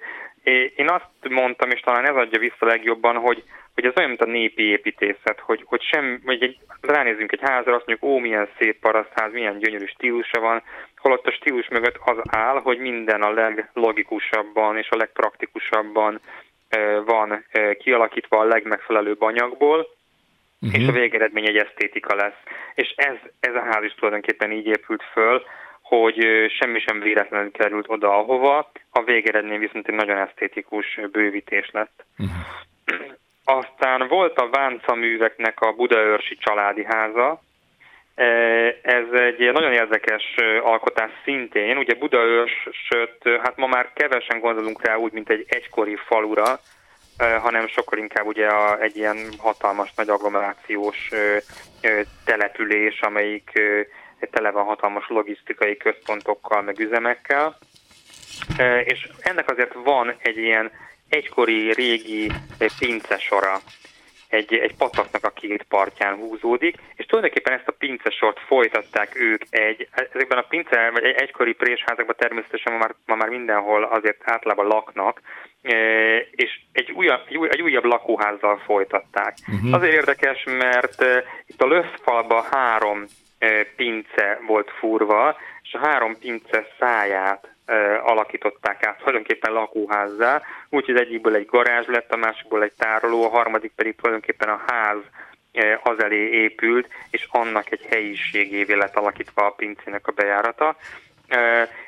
[0.77, 3.43] Én azt mondtam, és talán ez adja vissza legjobban, hogy,
[3.75, 7.75] hogy ez olyan, mint a népi építészet, hogy, hogy sem, vagy egy, ránézünk egy házra,
[7.75, 10.63] azt mondjuk, ó, milyen szép parasztház, milyen gyönyörű stílusa van,
[10.97, 16.21] holott a stílus mögött az áll, hogy minden a leglogikusabban és a legpraktikusabban
[17.05, 17.45] van
[17.79, 19.89] kialakítva a legmegfelelőbb anyagból,
[20.61, 20.81] uh-huh.
[20.81, 22.41] és a végeredmény egy esztétika lesz.
[22.75, 25.43] És ez, ez a ház is tulajdonképpen így épült föl,
[25.83, 26.27] hogy
[26.59, 32.05] semmi sem véletlenül került oda, ahova, a végeredmény viszont egy nagyon esztétikus bővítés lett.
[32.19, 32.37] Uh-huh.
[33.45, 37.43] Aztán volt a Vánca műveknek a Budaörsi családi háza,
[38.83, 41.77] ez egy nagyon érdekes alkotás szintén.
[41.77, 46.61] Ugye Budaörsöt, hát ma már kevesen gondolunk rá úgy, mint egy egykori falura,
[47.19, 51.11] hanem sokkal inkább ugye a, egy ilyen hatalmas nagy agglomerációs
[52.25, 53.51] település, amelyik
[54.31, 57.59] tele van hatalmas logisztikai központokkal, meg üzemekkel.
[58.85, 60.71] És ennek azért van egy ilyen
[61.09, 62.31] egykori régi
[62.79, 63.61] pince sora,
[64.35, 69.89] egy, egy pataknak a két partján húzódik, és tulajdonképpen ezt a pincesort folytatták ők egy,
[69.91, 74.67] ezekben a pince, vagy egy egykori présházakban természetesen ma már, ma már mindenhol azért általában
[74.67, 75.21] laknak,
[75.63, 75.77] e,
[76.31, 79.35] és egy újabb, egy újabb lakóházzal folytatták.
[79.55, 79.75] Uh-huh.
[79.75, 83.05] Azért érdekes, mert e, itt a löszfalba három
[83.39, 87.54] e, pince volt furva, és a három pince száját
[88.03, 93.29] alakították át tulajdonképpen lakóházzá, úgyhogy az egyikből egy garázs lett, a másikból egy tároló, a
[93.29, 94.97] harmadik pedig tulajdonképpen a ház
[95.83, 100.77] az elé épült, és annak egy helyiségévé lett alakítva a pincének a bejárata.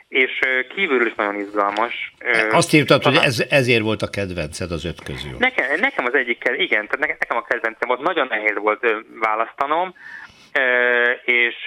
[0.09, 0.39] És
[0.75, 2.15] kívülről is nagyon izgalmas.
[2.51, 5.37] Azt írtad, hogy ez, ezért volt a kedvenced az öt közül.
[5.39, 8.87] Nekem, nekem az egyik, igen, tehát nekem a kedvencem volt, nagyon nehéz volt
[9.21, 9.95] választanom,
[11.25, 11.65] és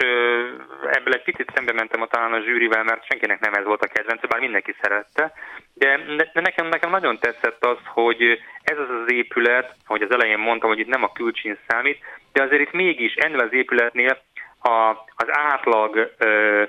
[0.91, 3.87] ebből egy picit szembe mentem a talán a zsűrivel, mert senkinek nem ez volt a
[3.87, 5.33] kedvence, bár mindenki szerette,
[5.73, 5.99] de
[6.33, 8.21] nekem, nekem nagyon tetszett az, hogy
[8.63, 11.97] ez az az épület, ahogy az elején mondtam, hogy itt nem a külcsín számít,
[12.33, 14.21] de azért itt mégis ennél az épületnél
[14.61, 16.63] a, az átlag ö,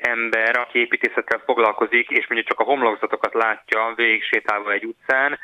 [0.00, 5.38] ember, aki építészettel foglalkozik, és mondjuk csak a homlokzatokat látja végig sétálva egy utcán,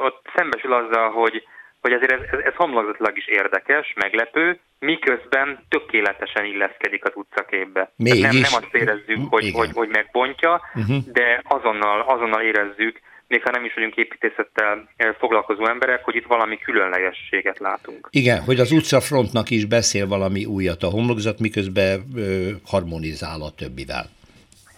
[0.00, 1.46] ott szembesül azzal, hogy
[1.80, 7.92] hogy ezért ez, ez, ez homlokzatilag is érdekes, meglepő, miközben tökéletesen illeszkedik az utcaképbe.
[7.96, 8.20] Mégis.
[8.20, 10.96] Nem, nem azt érezzük, hogy, hogy, hogy megbontja, uh-huh.
[11.12, 16.26] de azonnal, azonnal érezzük, még ha nem is vagyunk építészettel eh, foglalkozó emberek, hogy itt
[16.26, 18.08] valami különlegességet látunk.
[18.10, 24.06] Igen, hogy az utcafrontnak is beszél valami újat a homlokzat, miközben ö, harmonizál a többivel.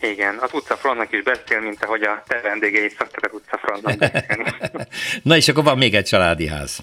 [0.00, 4.44] Igen, az utcafrontnak is beszél, mint ahogy a te vendégeid szoktak az utcafrontnak beszélni.
[5.28, 6.80] Na és akkor van még egy családi ház.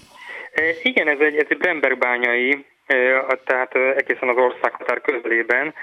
[0.52, 2.96] E, Igen, ez egy, ez egy Brembergbányai, e,
[3.44, 5.74] tehát e, egészen az országhatár közelében.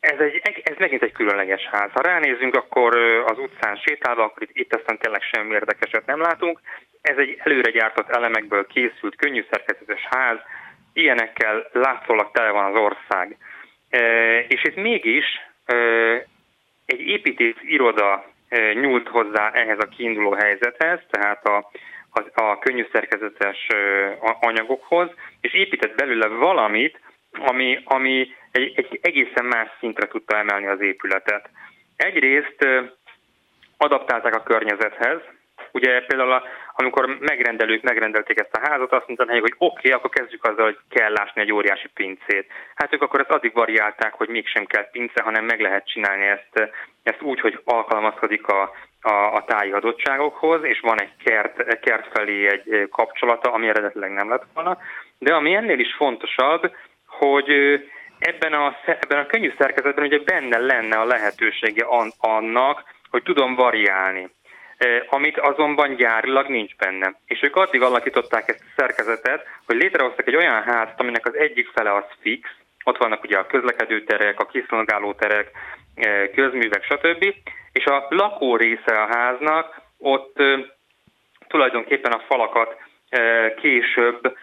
[0.00, 1.90] Ez, egy, ez megint egy különleges ház.
[1.92, 6.60] Ha ránézünk, akkor az utcán sétálva, akkor itt, itt aztán tényleg semmi érdekeset nem látunk.
[7.02, 10.38] Ez egy előre gyártott elemekből készült, könnyű szerkezetes ház,
[10.92, 13.36] ilyenekkel látszólag tele van az ország.
[14.48, 15.24] És itt mégis
[16.86, 18.24] egy építész iroda
[18.74, 21.70] nyúlt hozzá ehhez a kiinduló helyzethez, tehát a,
[22.10, 23.66] a, a könnyű szerkezetes
[24.40, 27.00] anyagokhoz, és épített belőle valamit,
[27.32, 31.50] ami, ami egy, egy egészen más szintre tudta emelni az épületet.
[31.96, 32.66] Egyrészt
[33.76, 35.20] adaptálták a környezethez.
[35.78, 36.42] Ugye például a,
[36.74, 40.78] amikor megrendelők megrendelték ezt a házat, azt mondta hogy oké, okay, akkor kezdjük azzal, hogy
[40.90, 42.46] kell lásni egy óriási pincét.
[42.74, 46.70] Hát ők akkor ezt addig variálták, hogy mégsem kell pince, hanem meg lehet csinálni ezt,
[47.02, 48.62] ezt úgy, hogy alkalmazkodik a,
[49.00, 54.30] a, a táji adottságokhoz, és van egy kert, kert felé egy kapcsolata, ami eredetileg nem
[54.30, 54.78] lett volna.
[55.18, 56.72] De ami ennél is fontosabb,
[57.06, 57.50] hogy
[58.18, 63.54] ebben a, ebben a könnyű szerkezetben ugye benne lenne a lehetősége an, annak, hogy tudom
[63.54, 64.30] variálni
[65.08, 67.14] amit azonban gyárilag nincs benne.
[67.26, 71.68] És ők addig alakították ezt a szerkezetet, hogy létrehoztak egy olyan házat, aminek az egyik
[71.74, 72.48] fele az fix,
[72.84, 75.50] ott vannak ugye a közlekedőterek, a kiszolgálóterek,
[75.94, 77.34] eh, közművek, stb.
[77.72, 80.42] És a lakó része a háznak, ott
[81.48, 82.76] tulajdonképpen a falakat
[83.60, 84.36] később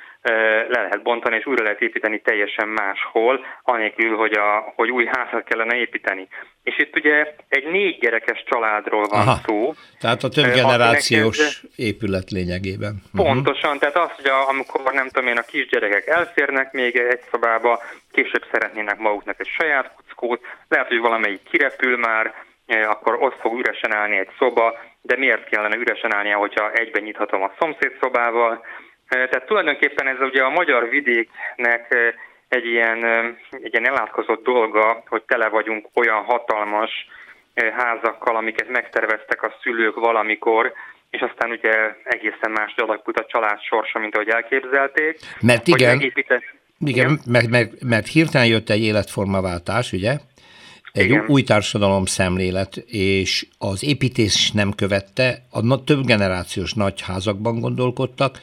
[0.69, 5.43] le lehet bontani, és újra lehet építeni teljesen máshol, anélkül, hogy, a, hogy új házat
[5.43, 6.27] kellene építeni.
[6.63, 9.39] És itt ugye egy négy gyerekes családról van Aha.
[9.45, 9.73] szó.
[9.99, 13.03] Tehát a több generációs épület lényegében.
[13.11, 13.23] Mhm.
[13.23, 17.81] Pontosan, tehát az, hogy a, amikor nem tudom én, a kisgyerekek elférnek még egy szobába,
[18.11, 22.33] később szeretnének maguknak egy saját kuckót, lehet, hogy valamelyik kirepül már,
[22.87, 27.41] akkor ott fog üresen állni egy szoba, de miért kellene üresen állnia, hogyha egyben nyithatom
[27.43, 28.63] a szomszéd szobával.
[29.07, 32.13] Eh, Tehát tulajdonképpen ez ugye a magyar vidéknek
[32.47, 33.03] egy ilyen,
[33.49, 36.91] egy ilyen elátkozott dolga, hogy tele vagyunk olyan hatalmas
[37.77, 40.73] házakkal, amiket megterveztek a szülők valamikor,
[41.09, 45.17] és aztán ugye egészen más alakult a család sorsa, mint ahogy elképzelték.
[45.41, 50.17] Mert igen, megépített- Igen, mert, mert, mert hirtelen jött egy életformaváltás, ugye?
[50.91, 51.25] Egy Igen.
[51.27, 58.37] új társadalom szemlélet, és az építés nem követte, a több generációs nagy házakban gondolkodtak,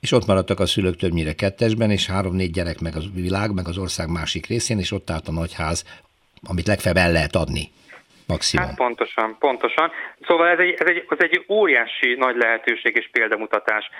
[0.00, 3.78] és ott maradtak a szülők többnyire kettesben, és három-négy gyerek meg a világ, meg az
[3.78, 5.84] ország másik részén, és ott állt a nagy ház,
[6.48, 7.70] amit legfeljebb el lehet adni.
[8.26, 8.66] Maximum.
[8.66, 9.90] Hát pontosan, pontosan.
[10.26, 13.90] Szóval ez egy, ez egy, ez egy óriási nagy lehetőség és példamutatás.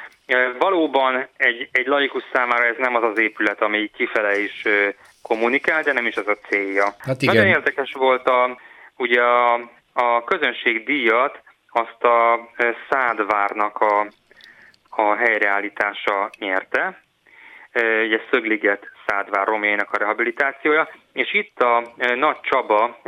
[0.58, 4.64] Valóban egy, egy laikus számára ez nem az az épület, ami kifele is
[5.22, 6.94] kommunikál, de nem is az a célja.
[6.98, 7.34] Hát igen.
[7.34, 8.58] Nagyon érdekes volt a,
[8.96, 9.54] ugye a,
[9.92, 12.48] a közönség díjat, azt a
[12.90, 14.06] Szádvárnak a,
[15.08, 17.02] a helyreállítása nyerte.
[18.04, 21.82] Ugye Szögliget Szádvár romjainak a rehabilitációja, és itt a
[22.14, 23.00] Nagy Csaba,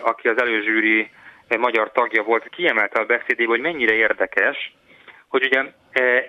[0.00, 1.10] aki az előzsűri
[1.58, 4.74] magyar tagja volt, kiemelte a beszédében, hogy mennyire érdekes,
[5.28, 5.62] hogy ugye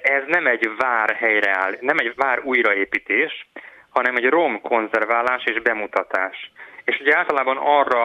[0.01, 3.49] ez nem egy vár helyreáll, nem egy vár újraépítés,
[3.89, 6.51] hanem egy rom konzerválás és bemutatás.
[6.83, 8.03] És ugye általában arra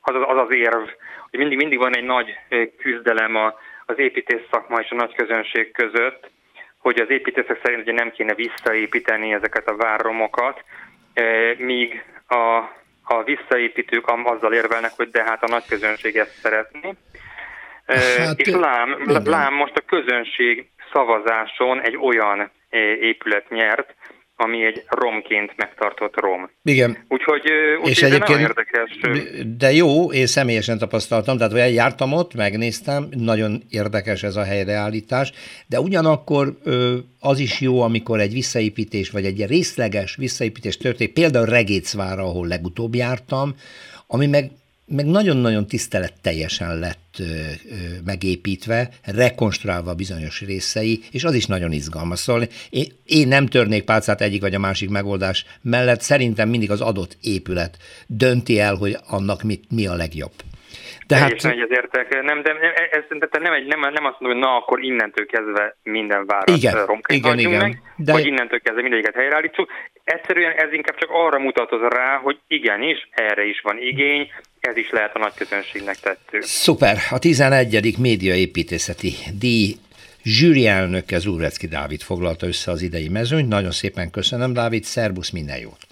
[0.00, 0.88] az az, az, az érv,
[1.30, 2.38] hogy mindig, mindig van egy nagy
[2.78, 3.54] küzdelem a,
[3.86, 6.30] az építész szakma és a nagy közönség között,
[6.84, 10.64] hogy az építészek szerint ugye nem kéne visszaépíteni ezeket a várromokat,
[11.14, 12.56] eh, míg a,
[13.04, 16.94] a visszaépítők azzal érvelnek, hogy de hát a nagy közönség ezt szeretné.
[17.86, 23.94] Eh, Hát, és lám, lám most a közönség szavazáson egy olyan eh, épület nyert,
[24.36, 26.50] ami egy romként megtartott rom.
[26.62, 28.98] Igen, Úgyhogy, úgyhogy és egyébként, érdekes.
[29.58, 35.32] de jó, én személyesen tapasztaltam, tehát hogy jártam ott, megnéztem, nagyon érdekes ez a helyreállítás,
[35.66, 36.58] de ugyanakkor
[37.20, 42.94] az is jó, amikor egy visszaépítés, vagy egy részleges visszaépítés történik, például Regécvára, ahol legutóbb
[42.94, 43.54] jártam,
[44.06, 44.50] ami meg
[44.86, 47.50] meg nagyon-nagyon tiszteletteljesen lett ö, ö,
[48.04, 52.18] megépítve, rekonstruálva bizonyos részei, és az is nagyon izgalmas.
[52.18, 56.80] Szóval én, én nem törnék pálcát egyik vagy a másik megoldás mellett, szerintem mindig az
[56.80, 57.76] adott épület
[58.06, 60.32] dönti el, hogy annak mit, mi a legjobb.
[61.06, 61.24] Tehát...
[61.24, 62.22] Teljesen egyetértek.
[62.22, 62.50] Nem, de
[62.90, 66.48] ez, ez nem, egy, nem, nem azt mondom, hogy na akkor innentől kezdve minden várat
[66.48, 67.60] igen, igen, igen.
[67.60, 68.12] meg, de...
[68.12, 69.70] vagy innentől kezdve mindegyiket helyreállítsuk.
[70.04, 74.30] Egyszerűen ez inkább csak arra mutatoz rá, hogy igenis, erre is van igény,
[74.60, 76.40] ez is lehet a nagy közönségnek tettő.
[76.40, 76.96] Szuper!
[77.10, 77.98] A 11.
[77.98, 79.74] médiaépítészeti díj
[80.22, 83.48] zsűri elnöke Zúrecki Dávid foglalta össze az idei mezőnyt.
[83.48, 85.82] Nagyon szépen köszönöm, Dávid, szervusz, minden jót!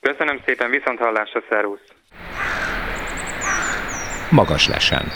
[0.00, 1.80] Köszönöm szépen, viszont hallásra, szervusz!
[4.30, 5.12] Magas lesen.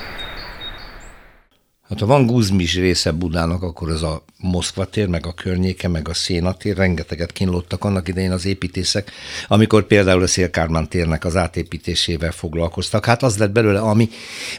[1.88, 6.08] Hát ha van guzmis része Budának, akkor az a Moszkva tér, meg a környéke, meg
[6.08, 9.10] a Szénatér, rengeteget kínlottak annak idején az építészek,
[9.48, 13.04] amikor például a Szélkármán térnek az átépítésével foglalkoztak.
[13.04, 14.08] Hát az lett belőle, ami,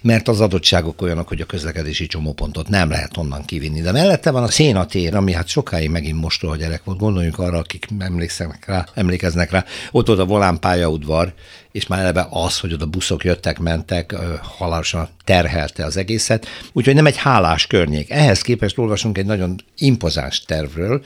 [0.02, 3.82] mert az adottságok olyanok, hogy a közlekedési csomópontot nem lehet onnan kivinni.
[3.82, 7.00] De mellette van a Szénatér, ami hát sokáig megint mostoha gyerek volt.
[7.00, 9.66] Gondoljunk arra, akik emlékeznek rá, emlékeznek rá.
[9.92, 11.34] Ott volt a Volán pályaudvar,
[11.74, 16.48] és már eleve az, hogy oda buszok jöttek, mentek, halálosan terhelte az egészet.
[16.74, 18.10] Úgyhogy nem egy hálás környék.
[18.10, 21.04] Ehhez képest olvasunk egy nagyon impozáns tervről,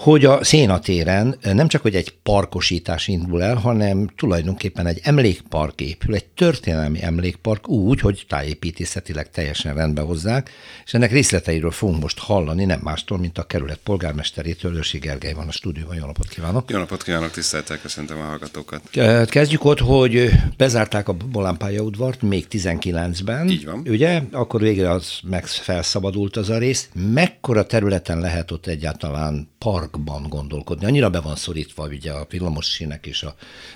[0.00, 6.14] hogy a szénatéren nem csak, hogy egy parkosítás indul el, hanem tulajdonképpen egy emlékpark épül,
[6.14, 10.50] egy történelmi emlékpark úgy, hogy tájépítészetileg teljesen rendbe hozzák,
[10.84, 15.48] és ennek részleteiről fogunk most hallani, nem mástól, mint a kerület polgármesterétől, Őrsi Gergely van
[15.48, 15.96] a stúdióban.
[15.96, 16.70] Jó napot kívánok!
[16.70, 18.82] Jó napot kívánok, tiszteltel köszöntöm a hallgatókat!
[19.26, 23.48] Kezdjük ott, hogy bezárták a Bolán udvart még 19-ben.
[23.48, 23.82] Így van.
[23.88, 24.22] Ugye?
[24.32, 26.88] Akkor végre az meg felszabadult az a rész.
[27.12, 29.48] Mekkora területen lehet ott egyáltalán
[29.90, 30.84] parkban gondolkodni.
[30.86, 33.34] Annyira be van szorítva ugye a villamos sínek és a,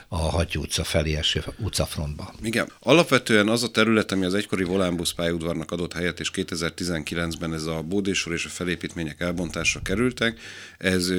[0.08, 2.34] a Hattyú utca felé eső utcafrontba.
[2.42, 2.72] Igen.
[2.80, 7.82] Alapvetően az a terület, ami az egykori Volánbusz pályaudvarnak adott helyet, és 2019-ben ez a
[7.82, 10.40] bódésor és a felépítmények elbontásra kerültek,
[10.78, 11.12] ez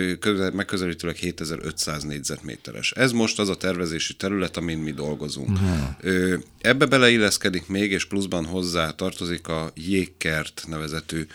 [0.54, 2.92] megközelítőleg 7500 négyzetméteres.
[2.92, 5.50] Ez most az a tervezési terület, amin mi dolgozunk.
[5.50, 6.40] Uh-huh.
[6.62, 11.28] Ebbe beleilleszkedik még, és pluszban hozzá tartozik a Jégkert nevezetű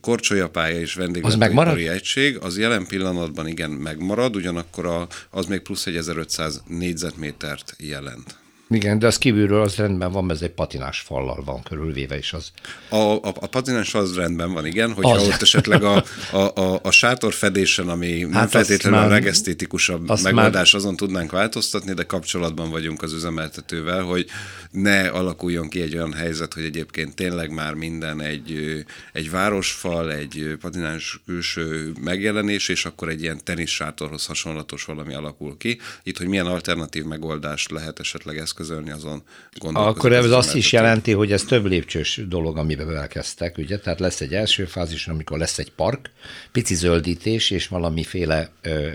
[0.00, 5.96] korcsolyapálya és vendéglátőipari egység, az jelen pillanatban igen megmarad, ugyanakkor a, az még plusz egy
[5.96, 8.39] 1500 négyzetmétert jelent.
[8.72, 12.32] Igen, de az kívülről az rendben van, mert ez egy patinás fallal van körülvéve, is
[12.32, 12.50] az...
[12.88, 15.26] A, a, a patinás az rendben van, igen, hogyha az.
[15.26, 20.08] ott esetleg a, a, a, a sátor fedésen, ami hát nem feltétlenül már, a legesztétikusabb
[20.22, 20.82] megoldás, már...
[20.82, 24.26] azon tudnánk változtatni, de kapcsolatban vagyunk az üzemeltetővel, hogy
[24.70, 30.56] ne alakuljon ki egy olyan helyzet, hogy egyébként tényleg már minden egy, egy városfal, egy
[30.60, 35.78] patinás külső megjelenés, és akkor egy ilyen tenissátorhoz hasonlatos valami alakul ki.
[36.02, 39.22] Itt, hogy milyen alternatív megoldást lehet esetleg eszközölni, azon
[39.58, 39.98] gondolkozik.
[39.98, 43.78] Akkor ez azt is jelenti, hogy ez több lépcsős dolog, amiben elkezdtek, ugye?
[43.78, 46.10] Tehát lesz egy első fázis, amikor lesz egy park,
[46.52, 48.88] pici zöldítés, és valamiféle ö,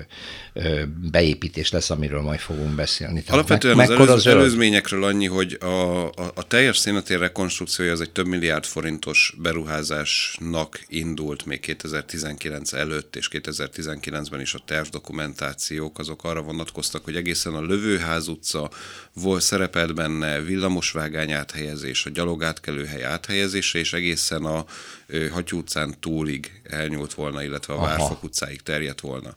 [1.11, 3.19] beépítés lesz, amiről majd fogunk beszélni.
[3.19, 5.65] Tehát Alapvetően meg, az, előz, az előzményekről annyi, hogy a,
[6.05, 13.15] a, a teljes szénatér rekonstrukciója az egy több milliárd forintos beruházásnak indult még 2019 előtt,
[13.15, 18.69] és 2019-ben is a tervdokumentációk azok arra vonatkoztak, hogy egészen a Lövőház utca
[19.13, 24.65] volt szerepelt benne villamosvágány áthelyezés, a gyalogátkelőhely áthelyezése, és egészen a
[25.31, 29.33] Hattyú utcán túlig elnyúlt volna, illetve a Várfok utcáig terjedt volna.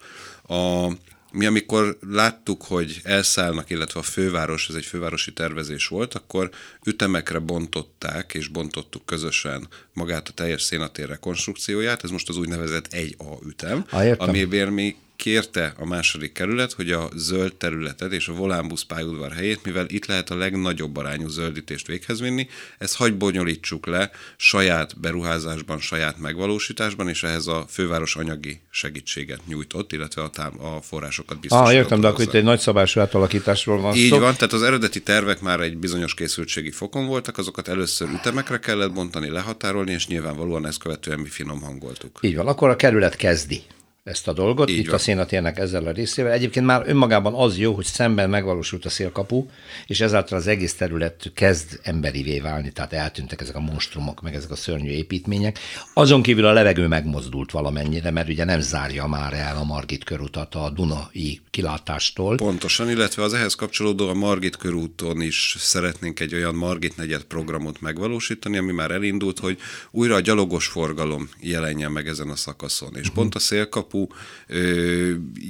[0.48, 0.88] A,
[1.32, 6.50] mi amikor láttuk, hogy elszállnak, illetve a főváros, ez egy fővárosi tervezés volt, akkor
[6.84, 13.46] ütemekre bontották, és bontottuk közösen magát a teljes szénatér rekonstrukcióját, ez most az úgynevezett 1A
[13.46, 13.84] ütem,
[14.18, 19.64] amiben mi kérte a második kerület, hogy a zöld területet és a Volánbusz pályaudvar helyét,
[19.64, 22.48] mivel itt lehet a legnagyobb arányú zöldítést véghez vinni,
[22.78, 29.92] ezt hagy bonyolítsuk le saját beruházásban, saját megvalósításban, és ehhez a főváros anyagi segítséget nyújtott,
[29.92, 31.72] illetve a, tám- a forrásokat biztosított.
[31.72, 34.18] Ah, értem, de akkor itt egy nagyszabású átalakításról van Így szó.
[34.18, 38.92] van, tehát az eredeti tervek már egy bizonyos készültségi fokon voltak, azokat először ütemekre kellett
[38.92, 42.18] bontani, lehatárolni, és nyilvánvalóan ezt követően mi finom hangoltuk.
[42.20, 43.62] Így van, akkor a kerület kezdi
[44.08, 44.94] ezt a dolgot, Így itt van.
[44.94, 46.32] a szénatérnek ezzel a részével.
[46.32, 49.46] Egyébként már önmagában az jó, hogy szemben megvalósult a szélkapu,
[49.86, 54.50] és ezáltal az egész terület kezd emberivé válni, tehát eltűntek ezek a monstrumok, meg ezek
[54.50, 55.58] a szörnyű építmények.
[55.94, 60.54] Azon kívül a levegő megmozdult valamennyire, mert ugye nem zárja már el a Margit körutat
[60.54, 62.36] a Dunai kilátástól.
[62.36, 67.80] Pontosan, illetve az ehhez kapcsolódó a Margit körúton is szeretnénk egy olyan Margit negyed programot
[67.80, 69.58] megvalósítani, ami már elindult, hogy
[69.90, 72.90] újra a gyalogos forgalom jelenjen meg ezen a szakaszon.
[72.92, 73.14] És uh-huh.
[73.14, 74.06] pont a szélkapu kapu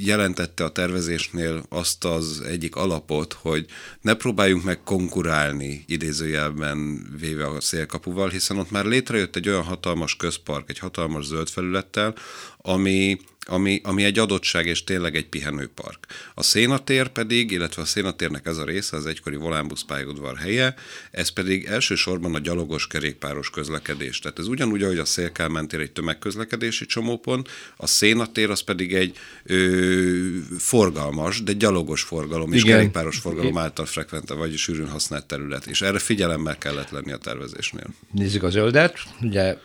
[0.05, 3.67] jelentette a tervezésnél azt az egyik alapot, hogy
[4.01, 10.17] ne próbáljunk meg konkurálni idézőjelben véve a szélkapuval, hiszen ott már létrejött egy olyan hatalmas
[10.17, 12.15] közpark, egy hatalmas zöld felülettel,
[12.57, 13.19] ami
[13.49, 16.07] ami, ami egy adottság és tényleg egy pihenőpark.
[16.35, 20.75] A szénatér pedig, illetve a szénatérnek ez a része, az egykori Volánbusz pályaudvar helye,
[21.11, 24.19] ez pedig elsősorban a gyalogos kerékpáros közlekedés.
[24.19, 29.17] Tehát ez ugyanúgy, ahogy a Szélkálmán tér egy tömegközlekedési csomópont, a szénatér az pedig egy
[29.45, 35.67] ö, forgalmas, de gyalogos forgalom és kerékpáros forgalom által frekvente vagy sűrűn használt terület.
[35.67, 37.87] És erre figyelemmel kellett lenni a tervezésnél.
[38.13, 39.57] Nézzük a zöldet, ugye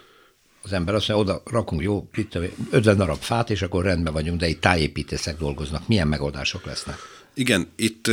[0.64, 2.38] az ember azt mondja, oda rakunk jó, itt
[2.70, 5.88] 50 darab fát, és akkor rendben vagyunk, de itt tájépítészek dolgoznak.
[5.88, 6.98] Milyen megoldások lesznek?
[7.34, 8.10] Igen, itt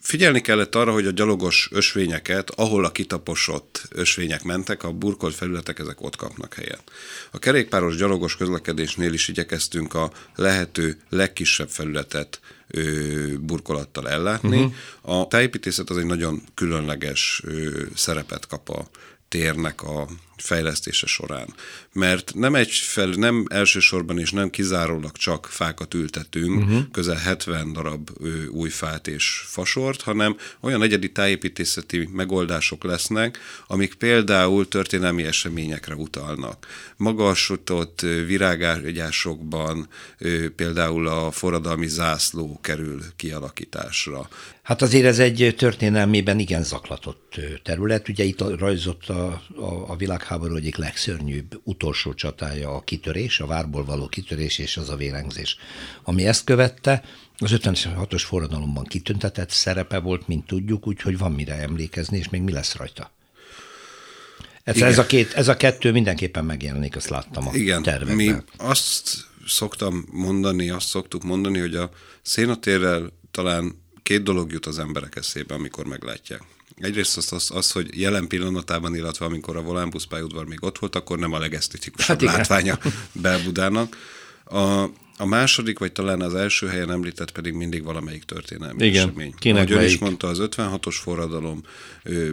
[0.00, 5.78] figyelni kellett arra, hogy a gyalogos ösvényeket, ahol a kitaposott ösvények mentek, a burkolt felületek,
[5.78, 6.82] ezek ott kapnak helyet.
[7.30, 12.40] A kerékpáros gyalogos közlekedésnél is igyekeztünk a lehető legkisebb felületet
[13.40, 14.56] burkolattal ellátni.
[14.56, 15.20] Uh-huh.
[15.20, 17.42] A tájépítészet az egy nagyon különleges
[17.94, 18.88] szerepet kap a
[19.28, 21.54] térnek a fejlesztése során.
[21.92, 26.90] Mert nem, egy fel, nem elsősorban és nem kizárólag csak fákat ültetünk, uh-huh.
[26.92, 33.94] közel 70 darab ö, új fát és fasort, hanem olyan egyedi tájépítészeti megoldások lesznek, amik
[33.94, 36.66] például történelmi eseményekre utalnak.
[36.96, 44.28] Magasított virágágyásokban ö, például a forradalmi zászló kerül kialakításra.
[44.66, 48.08] Hát azért ez egy történelmében igen zaklatott terület.
[48.08, 53.84] Ugye itt rajzott a, a, a világháború egyik legszörnyűbb utolsó csatája a kitörés, a várból
[53.84, 55.56] való kitörés és az a vérengzés.
[56.02, 57.02] Ami ezt követte,
[57.38, 62.52] az 56-os forradalomban kitüntetett szerepe volt, mint tudjuk, úgyhogy van mire emlékezni, és még mi
[62.52, 63.10] lesz rajta.
[64.62, 68.16] ez a, két, ez a kettő mindenképpen megjelenik, azt láttam a Igen, tervekben.
[68.16, 69.08] mi azt
[69.46, 71.90] szoktam mondani, azt szoktuk mondani, hogy a
[72.22, 76.42] szénatérrel talán két dolog jut az emberek eszébe, amikor meglátják.
[76.78, 80.96] Egyrészt az, az, az, hogy jelen pillanatában, illetve amikor a Volánbusz pályaudvar még ott volt,
[80.96, 82.78] akkor nem a legesztetikusabb hát látványa
[83.12, 83.96] Belbudának.
[84.50, 89.34] A, a második, vagy talán az első helyen említett pedig mindig valamelyik történelmi Igen, esemény.
[89.38, 91.62] Kinek Ahogy ön is mondta, az 56-os forradalom,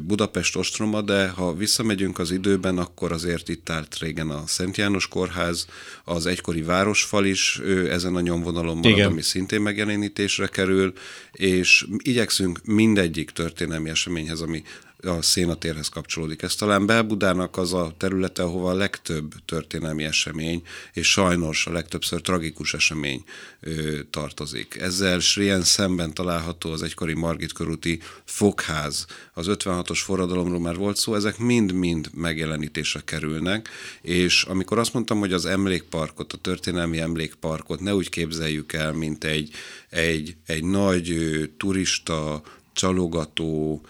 [0.01, 5.07] Budapest ostroma, de ha visszamegyünk az időben, akkor azért itt állt régen a Szent János
[5.07, 5.67] Kórház,
[6.03, 9.11] az egykori városfal is ezen a nyomvonalon marad, Igen.
[9.11, 10.93] ami szintén megjelenítésre kerül,
[11.31, 14.63] és igyekszünk mindegyik történelmi eseményhez, ami
[15.03, 16.41] a szénatérhez kapcsolódik.
[16.41, 20.61] Ez talán Belbudának az a területe, ahova a legtöbb történelmi esemény,
[20.93, 23.23] és sajnos a legtöbbször tragikus esemény
[23.59, 24.75] ö, tartozik.
[24.75, 31.15] Ezzel Srien szemben található az egykori Margit körúti fogház, az 56-os forradalomról már volt szó,
[31.15, 33.69] ezek mind-mind megjelenítésre kerülnek,
[34.01, 39.23] és amikor azt mondtam, hogy az emlékparkot, a történelmi emlékparkot ne úgy képzeljük el, mint
[39.23, 39.51] egy,
[39.89, 41.15] egy, egy nagy
[41.57, 42.41] turista,
[42.73, 43.81] csalogató,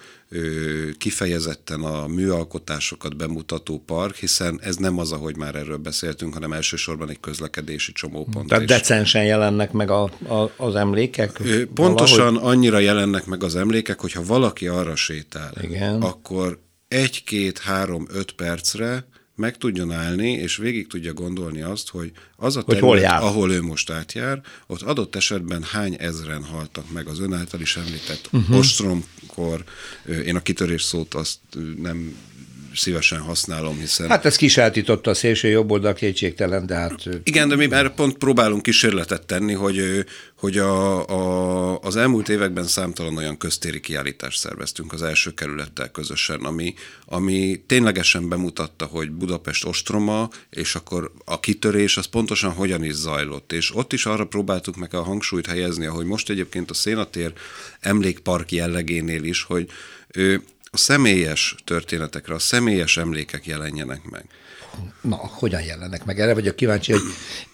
[0.97, 7.09] kifejezetten a műalkotásokat bemutató park, hiszen ez nem az, ahogy már erről beszéltünk, hanem elsősorban
[7.09, 8.47] egy közlekedési csomópont.
[8.47, 11.41] Tehát decensen jelennek meg a, a, az emlékek?
[11.73, 12.51] Pontosan valahogy?
[12.51, 16.01] annyira jelennek meg az emlékek, hogyha valaki arra sétál, Igen.
[16.01, 19.05] akkor egy, két, három, öt percre
[19.35, 23.61] meg tudjon állni, és végig tudja gondolni azt, hogy az a terület, hogy ahol ő
[23.61, 28.57] most átjár, ott adott esetben hány ezren haltak meg az ön által is említett uh-huh.
[28.57, 29.63] ostromkor.
[30.25, 31.39] Én a kitörés szót azt
[31.81, 32.15] nem
[32.75, 34.09] szívesen használom, hiszen...
[34.09, 37.09] Hát ez kisáltította a szélső jobb oldal kétségtelen, de hát...
[37.23, 40.05] Igen, de mi erre pont próbálunk kísérletet tenni, hogy,
[40.37, 46.39] hogy a, a, az elmúlt években számtalan olyan köztéri kiállítást szerveztünk az első kerülettel közösen,
[46.39, 46.73] ami,
[47.05, 53.51] ami ténylegesen bemutatta, hogy Budapest ostroma, és akkor a kitörés az pontosan hogyan is zajlott.
[53.51, 57.33] És ott is arra próbáltuk meg a hangsúlyt helyezni, ahogy most egyébként a Szénatér
[57.79, 59.69] emlékpark jellegénél is, hogy
[60.73, 64.25] a személyes történetekre, a személyes emlékek jelenjenek meg.
[65.01, 66.19] Na, hogyan jelennek meg?
[66.19, 67.01] Erre vagyok kíváncsi, hogy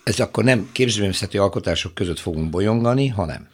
[0.03, 3.47] ez akkor nem képzőművészeti alkotások között fogunk bolyongani, hanem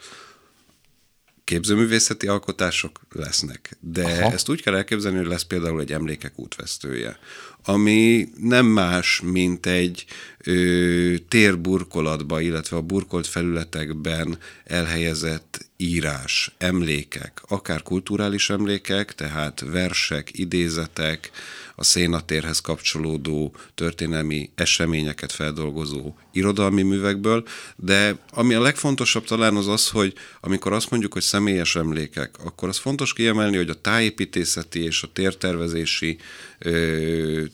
[1.46, 4.32] képzőművészeti alkotások lesznek, de Aha.
[4.32, 7.20] ezt úgy kell elképzelni, hogy lesz például egy emlékek útvesztője,
[7.66, 10.06] ami nem más, mint egy
[10.38, 21.32] ö, térburkolatba, illetve a burkolt felületekben elhelyezett írás, emlékek, akár kulturális emlékek, tehát versek, idézetek,
[21.76, 27.44] a szénatérhez kapcsolódó történelmi eseményeket feldolgozó irodalmi művekből,
[27.76, 32.70] de ami a legfontosabb talán az az, hogy amikor azt mondjuk, hogy személyes emlékek, akkor
[32.70, 36.18] az fontos kiemelni, hogy a tájépítészeti és a tértervezési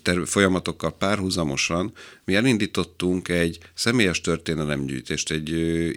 [0.02, 1.94] ter- folyamatokkal párhuzamosan
[2.26, 5.50] mi elindítottunk egy személyes történelemgyűjtést, egy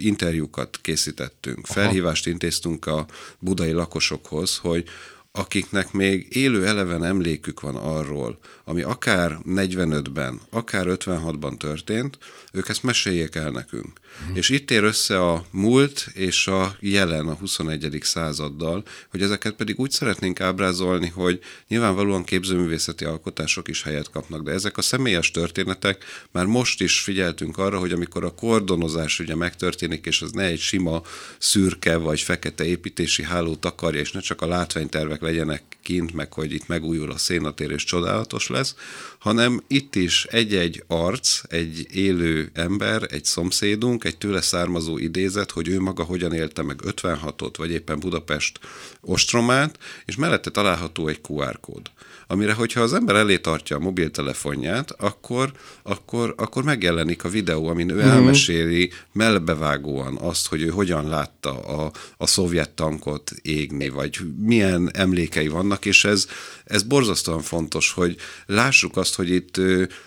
[0.05, 1.73] interjúkat készítettünk, Aha.
[1.73, 3.05] felhívást intéztünk a
[3.39, 4.83] budai lakosokhoz, hogy
[5.37, 12.17] akiknek még élő eleven emlékük van arról, ami akár 45-ben, akár 56-ban történt,
[12.51, 13.99] ők ezt meséljék el nekünk.
[14.31, 14.35] Mm.
[14.35, 17.97] És itt ér össze a múlt és a jelen, a 21.
[18.01, 24.51] századdal, hogy ezeket pedig úgy szeretnénk ábrázolni, hogy nyilvánvalóan képzőművészeti alkotások is helyet kapnak, de
[24.51, 30.05] ezek a személyes történetek, már most is figyeltünk arra, hogy amikor a kordonozás ugye megtörténik,
[30.05, 31.01] és az ne egy sima
[31.37, 36.53] szürke vagy fekete építési háló takarja, és ne csak a látványtervek legyenek kint, meg hogy
[36.53, 38.75] itt megújul a szénatér és csodálatos lesz,
[39.19, 45.67] hanem itt is egy-egy arc, egy élő ember, egy szomszédunk, egy tőle származó idézet, hogy
[45.67, 48.59] ő maga hogyan élte meg 56-ot, vagy éppen Budapest
[49.01, 51.91] ostromát, és mellette található egy QR kód
[52.27, 55.51] amire, hogyha az ember elé tartja a mobiltelefonját, akkor,
[55.83, 57.99] akkor, akkor megjelenik a videó, amin ő mm.
[57.99, 65.47] elmeséli melbevágóan azt, hogy ő hogyan látta a, a szovjet tankot égni, vagy milyen emlékei
[65.47, 66.27] vannak, és ez,
[66.65, 68.15] ez borzasztóan fontos, hogy
[68.45, 69.57] lássuk azt, hogy itt,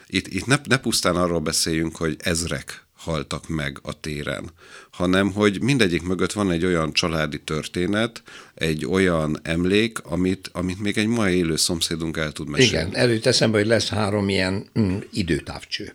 [0.07, 4.51] itt, itt ne, ne pusztán arról beszéljünk, hogy ezrek haltak meg a téren,
[4.91, 8.23] hanem hogy mindegyik mögött van egy olyan családi történet,
[8.55, 12.89] egy olyan emlék, amit, amit még egy mai élő szomszédunk el tud mesélni.
[12.89, 15.93] Igen, előtt eszembe, hogy lesz három ilyen mm, időtávcső.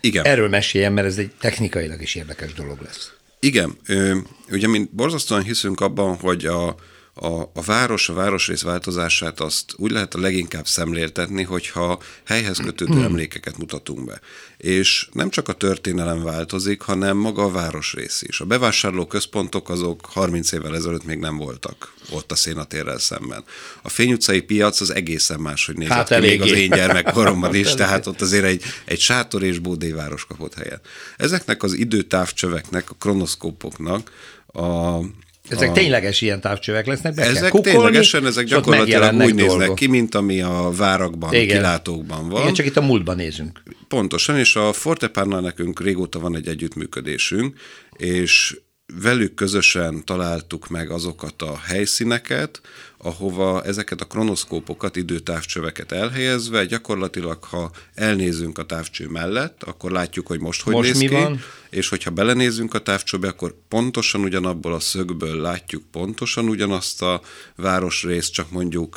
[0.00, 0.24] Igen.
[0.24, 3.12] Erről meséljem, mert ez egy technikailag is érdekes dolog lesz.
[3.40, 3.76] Igen,
[4.50, 6.76] ugye mi borzasztóan hiszünk abban, hogy a,
[7.14, 12.92] a, a város, a városrész változását azt úgy lehet a leginkább szemléltetni, hogyha helyhez kötődő
[12.92, 13.02] hmm.
[13.02, 14.20] emlékeket mutatunk be.
[14.56, 18.40] És nem csak a történelem változik, hanem maga a városrész is.
[18.40, 23.44] A bevásárló központok azok 30 évvel ezelőtt még nem voltak ott a szénatérrel szemben.
[23.82, 27.68] A Fény utcai piac az egészen máshogy nézett hát ki, még az én gyermekkoromban is,
[27.68, 30.86] hát tehát ott azért egy, egy sátor és bódéváros kapott helyet.
[31.16, 34.10] Ezeknek az időtávcsöveknek, a kronoszkópoknak
[34.46, 34.98] a,
[35.52, 35.72] ezek a...
[35.72, 39.76] tényleges ilyen távcsövek lesznek, be Ezek kukolni, ténylegesen, ezek gyakorlatilag úgy néznek dolgok.
[39.76, 41.56] ki, mint ami a várakban, Igen.
[41.56, 42.40] kilátókban van.
[42.40, 43.62] Igen, csak itt a múltban nézünk.
[43.88, 47.58] Pontosan, és a Fortepánnal nekünk régóta van egy együttműködésünk,
[47.96, 48.56] és
[49.00, 52.60] velük közösen találtuk meg azokat a helyszíneket,
[53.02, 60.40] ahova ezeket a kronoszkópokat, időtávcsöveket elhelyezve, gyakorlatilag, ha elnézünk a távcső mellett, akkor látjuk, hogy
[60.40, 61.40] most hogy most néz mi ki, van?
[61.70, 67.20] és hogyha belenézünk a távcsőbe, akkor pontosan ugyanabból a szögből látjuk pontosan ugyanazt a
[67.56, 68.96] városrészt, csak mondjuk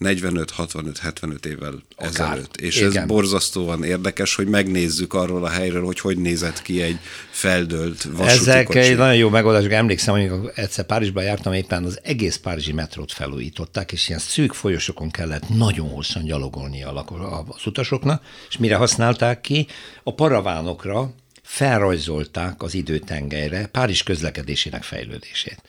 [0.00, 2.08] 45-65-75 évvel Akár.
[2.08, 2.56] ezelőtt.
[2.56, 2.96] És Igen.
[2.96, 6.98] ez borzasztóan érdekes, hogy megnézzük arról a helyről, hogy hogy nézett ki egy
[7.30, 8.78] feldölt vasúti Ezek kocsi.
[8.78, 9.64] egy nagyon jó megoldás.
[9.64, 14.52] Emlékszem, hogy egyszer Párizsban jártam, éppen az egész párizsi metrót fel felújították, és ilyen szűk
[14.52, 19.66] folyosokon kellett nagyon hosszan gyalogolni az utasoknak, és mire használták ki?
[20.02, 25.62] A paravánokra felrajzolták az időtengelyre Párizs közlekedésének fejlődését.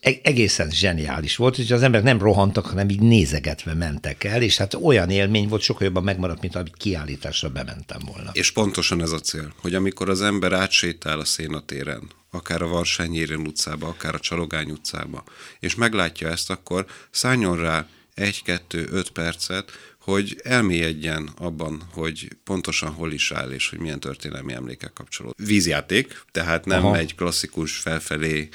[0.00, 4.56] E-, egészen zseniális volt, hogy az emberek nem rohantak, hanem így nézegetve mentek el, és
[4.56, 8.30] hát olyan élmény volt, sokkal jobban megmaradt, mint amit kiállításra bementem volna.
[8.32, 13.40] És pontosan ez a cél, hogy amikor az ember átsétál a szénatéren, akár a Varsányéren
[13.40, 15.24] utcába, akár a Csalogány utcába,
[15.60, 22.90] és meglátja ezt, akkor szálljon rá egy, kettő, öt percet, hogy elmélyedjen abban, hogy pontosan
[22.90, 25.46] hol is áll, és hogy milyen történelmi emlékek kapcsolódnak.
[25.46, 26.96] Vízjáték, tehát nem Aha.
[26.96, 28.48] egy klasszikus felfelé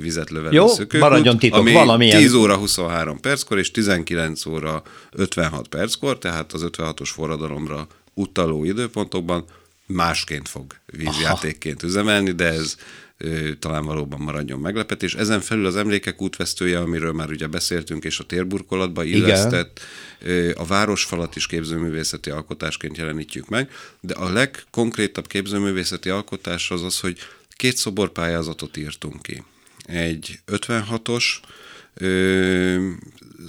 [0.00, 2.20] vizet lövelő Jó, szökőkút, maradjon titok, ami valamilyen.
[2.20, 9.44] 10 óra 23 perckor és 19 óra 56 perckor, tehát az 56-os forradalomra utaló időpontokban
[9.88, 12.76] másként fog vízjátékként üzemelni, de ez
[13.58, 15.14] talán valóban maradjon meglepetés.
[15.14, 19.80] Ezen felül az emlékek útvesztője, amiről már ugye beszéltünk, és a térburkolatba illesztett,
[20.22, 20.50] Igen.
[20.56, 23.70] a városfalat is képzőművészeti alkotásként jelenítjük meg,
[24.00, 27.18] de a legkonkrétabb képzőművészeti alkotás az az, hogy
[27.56, 29.42] két szoborpályázatot írtunk ki.
[29.86, 31.24] Egy 56-os
[31.94, 32.88] ö,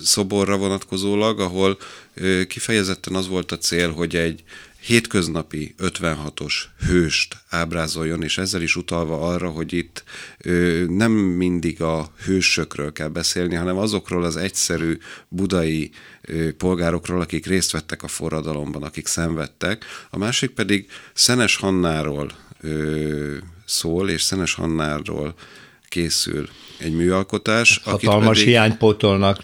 [0.04, 1.78] szoborra vonatkozólag, ahol
[2.14, 4.44] ö, kifejezetten az volt a cél, hogy egy
[4.80, 6.54] hétköznapi 56-os
[6.88, 10.04] hőst ábrázoljon, és ezzel is utalva arra, hogy itt
[10.38, 17.46] ö, nem mindig a hősökről kell beszélni, hanem azokról az egyszerű budai ö, polgárokról, akik
[17.46, 19.86] részt vettek a forradalomban, akik szenvedtek.
[20.10, 25.34] A másik pedig Szenes Hannáról ö, szól, és Szenes Hannáról
[25.88, 27.82] készül egy műalkotás.
[27.84, 29.42] Hatalmas pedig, hiánypótolnak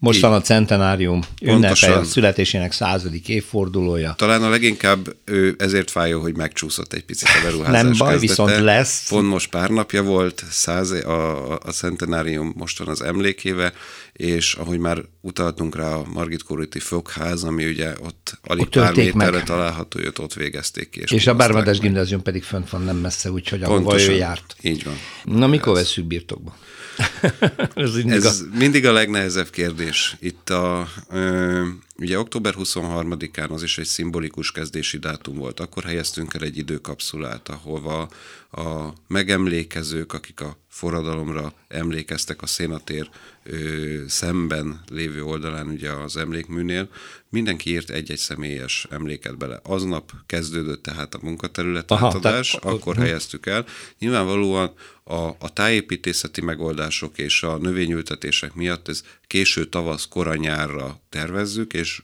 [0.00, 4.14] Mostan a centenárium ünnepe a születésének századik évfordulója.
[4.16, 8.18] Talán a leginkább ő ezért fájó, hogy megcsúszott egy picit a beruházás Nem baj, kezdete.
[8.18, 9.08] viszont lesz.
[9.08, 13.72] Pont most pár napja volt, száz, a, a centenárium most van az emlékéve,
[14.12, 18.94] és ahogy már utaltunk rá a Margit Kuriti Fogház, ami ugye ott alig ott pár
[18.94, 19.44] méterre meg.
[19.44, 21.00] található, hogy ott végezték ki.
[21.00, 24.56] És, és a Bármades gimnázium pedig fönt van nem messze, úgyhogy ahova ő járt.
[24.60, 24.94] Így van.
[25.24, 25.82] Na, mikor Ez...
[25.82, 26.56] veszük birtokba?
[27.74, 28.56] Ez, mindig, Ez a...
[28.58, 30.16] mindig a legnehezebb kérdés.
[30.20, 31.62] Itt a, ö,
[32.00, 35.60] ugye október 23-án az is egy szimbolikus kezdési dátum volt.
[35.60, 38.08] Akkor helyeztünk el egy időkapszulát, ahova
[38.50, 43.10] a megemlékezők, akik a forradalomra emlékeztek a szénatér
[43.42, 46.88] ö, szemben lévő oldalán, ugye az emlékműnél,
[47.28, 49.60] mindenki írt egy-egy személyes emléket bele.
[49.62, 53.66] Aznap kezdődött tehát a munkaterület Aha, átadás, tehát, akkor helyeztük el.
[53.98, 54.72] Nyilvánvalóan
[55.10, 62.02] a, a tájépítészeti megoldások és a növényültetések miatt ez késő tavasz, kora nyárra tervezzük, és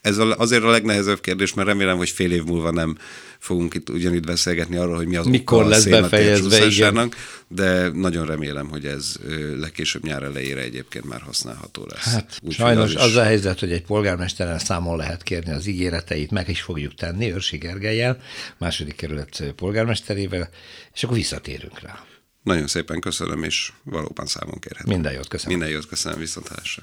[0.00, 2.98] ez azért a legnehezebb kérdés, mert remélem, hogy fél év múlva nem
[3.38, 7.12] fogunk itt ugyanitt beszélgetni arról, hogy mi az Mikor lesz befejezve, igen.
[7.48, 9.16] de nagyon remélem, hogy ez
[9.58, 12.12] legkésőbb nyár elejére egyébként már használható lesz.
[12.12, 16.30] Hát Úgy, sajnos az, az a helyzet, hogy egy polgármesteren számon lehet kérni az ígéreteit,
[16.30, 18.20] meg is fogjuk tenni Őrsi Gergelyel,
[18.58, 20.48] második kerület polgármesterével,
[20.94, 22.02] és akkor visszatérünk rá.
[22.48, 24.92] Nagyon szépen köszönöm, és valóban számon kérhetem.
[24.92, 25.58] Minden jót köszönöm.
[25.58, 26.82] Minden jót köszönöm, viszontlátásra.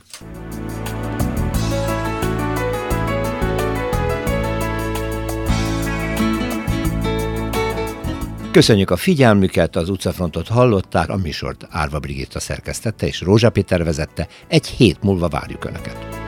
[8.51, 14.27] Köszönjük a figyelmüket, az utcafrontot hallották, a műsort Árva Brigitta szerkesztette és Rózsa Péter vezette.
[14.47, 16.24] Egy hét múlva várjuk Önöket.